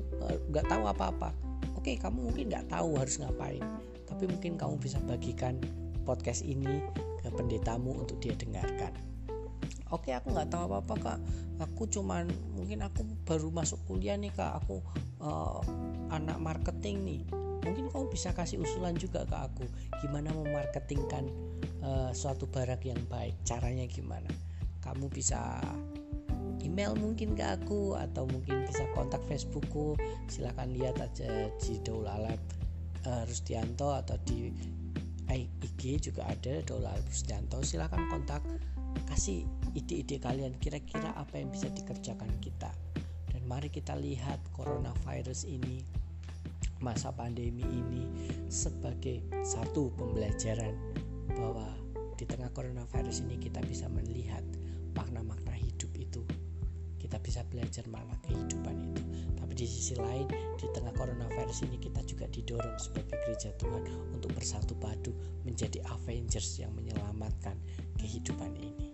nggak 0.53 0.69
tahu 0.69 0.85
apa-apa. 0.87 1.33
Oke 1.81 1.97
kamu 1.97 2.29
mungkin 2.29 2.53
nggak 2.53 2.69
tahu 2.69 3.01
harus 3.01 3.17
ngapain 3.17 3.65
tapi 4.11 4.27
mungkin 4.27 4.59
kamu 4.61 4.77
bisa 4.77 5.01
bagikan 5.07 5.57
podcast 6.05 6.45
ini 6.45 6.85
ke 7.25 7.33
pendetamu 7.33 8.05
untuk 8.05 8.21
dia 8.21 8.37
dengarkan. 8.37 8.93
Oke 9.89 10.13
aku 10.13 10.37
nggak 10.37 10.53
tahu 10.53 10.69
apa-apa 10.69 10.95
kak. 11.01 11.19
Aku 11.65 11.89
cuman 11.89 12.29
mungkin 12.53 12.85
aku 12.85 13.07
baru 13.25 13.49
masuk 13.49 13.81
kuliah 13.89 14.21
nih 14.21 14.29
kak. 14.35 14.61
Aku 14.61 14.85
uh, 15.25 15.65
anak 16.13 16.37
marketing 16.37 17.01
nih 17.07 17.23
mungkin 17.65 17.93
kamu 17.93 18.07
bisa 18.13 18.33
kasih 18.33 18.61
usulan 18.61 18.97
juga 18.97 19.25
ke 19.29 19.37
aku. 19.37 19.65
Gimana 20.05 20.33
memarketingkan 20.33 21.25
uh, 21.85 22.11
suatu 22.13 22.49
barang 22.49 22.83
yang 22.85 23.01
baik? 23.09 23.37
Caranya 23.45 23.85
gimana? 23.87 24.29
Kamu 24.81 25.13
bisa 25.13 25.61
email 26.61 26.93
mungkin 26.97 27.37
ke 27.37 27.45
aku 27.45 27.97
atau 27.97 28.29
mungkin 28.29 28.65
bisa 28.69 28.85
kontak 28.97 29.21
Facebookku. 29.29 29.97
Silahkan 30.29 30.69
lihat 30.73 31.01
aja 31.01 31.49
di 31.61 31.75
Daul 31.85 32.09
Alap 32.09 32.41
uh, 33.07 33.23
Rustianto 33.29 33.93
atau 33.93 34.17
di 34.25 34.53
IG 35.31 36.11
juga 36.11 36.27
ada 36.27 36.59
Daul 36.67 36.85
Alap 36.85 37.07
Rustianto 37.07 37.63
silahkan 37.63 38.03
kontak 38.11 38.43
kasih 39.07 39.47
ide-ide 39.75 40.19
kalian 40.19 40.59
kira-kira 40.59 41.15
apa 41.15 41.39
yang 41.39 41.51
bisa 41.55 41.71
dikerjakan 41.71 42.31
kita. 42.43 42.71
Dan 43.31 43.47
mari 43.47 43.71
kita 43.71 43.95
lihat 43.95 44.43
coronavirus 44.51 45.47
ini 45.47 46.00
masa 46.81 47.13
pandemi 47.13 47.65
ini 47.65 48.09
sebagai 48.49 49.21
satu 49.45 49.93
pembelajaran 50.01 50.73
bahwa 51.29 51.69
di 52.17 52.25
tengah 52.25 52.49
coronavirus 52.53 53.25
ini 53.29 53.37
kita 53.41 53.61
bisa 53.65 53.89
melihat 53.89 54.45
makna-makna 54.97 55.53
hidup 55.57 55.93
itu. 55.97 56.25
Kita 57.01 57.17
bisa 57.21 57.45
belajar 57.49 57.85
makna 57.89 58.17
kehidupan 58.25 58.77
itu. 58.93 59.03
Tapi 59.41 59.53
di 59.57 59.65
sisi 59.65 59.97
lain 59.97 60.29
di 60.61 60.69
tengah 60.73 60.93
coronavirus 60.93 61.65
ini 61.69 61.81
kita 61.81 62.05
juga 62.05 62.29
didorong 62.29 62.77
sebagai 62.77 63.17
gereja 63.25 63.53
Tuhan 63.57 63.89
untuk 64.13 64.33
bersatu 64.37 64.77
padu 64.77 65.17
menjadi 65.45 65.81
Avengers 65.89 66.61
yang 66.61 66.73
menyelamatkan 66.77 67.57
kehidupan 67.97 68.53
ini. 68.57 68.93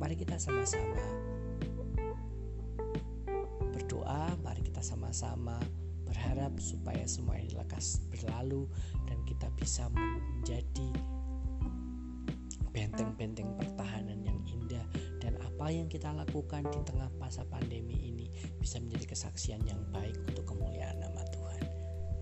Mari 0.00 0.16
kita 0.18 0.40
sama-sama 0.40 1.04
berdoa 3.72 4.34
mari 4.40 4.64
kita 4.64 4.80
sama-sama 4.80 5.60
berharap 6.12 6.52
supaya 6.60 7.08
semua 7.08 7.40
ini 7.40 7.56
lekas 7.56 8.04
berlalu 8.12 8.68
dan 9.08 9.16
kita 9.24 9.48
bisa 9.56 9.88
menjadi 9.88 10.92
benteng-benteng 12.72 13.52
pertahanan 13.56 14.20
yang 14.20 14.36
indah 14.44 14.84
dan 15.20 15.40
apa 15.40 15.72
yang 15.72 15.88
kita 15.88 16.12
lakukan 16.12 16.68
di 16.68 16.80
tengah 16.84 17.08
masa 17.16 17.44
pandemi 17.48 17.96
ini 18.12 18.28
bisa 18.60 18.80
menjadi 18.80 19.16
kesaksian 19.16 19.64
yang 19.64 19.80
baik 19.92 20.16
untuk 20.28 20.44
kemuliaan 20.52 21.00
nama 21.00 21.24
Tuhan. 21.32 21.62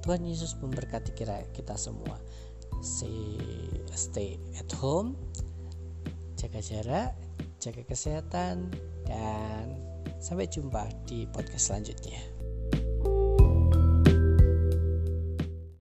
Tuhan 0.07 0.23
Yesus 0.27 0.59
memberkati 0.59 1.15
kira 1.15 1.43
kita 1.55 1.75
semua. 1.75 2.19
Stay, 2.81 3.37
stay 3.93 4.31
at 4.57 4.71
home, 4.79 5.19
jaga 6.39 6.63
jarak, 6.63 7.13
jaga 7.61 7.83
kesehatan, 7.85 8.73
dan 9.05 9.67
sampai 10.19 10.49
jumpa 10.49 10.89
di 11.05 11.29
podcast 11.29 11.69
selanjutnya. 11.73 12.40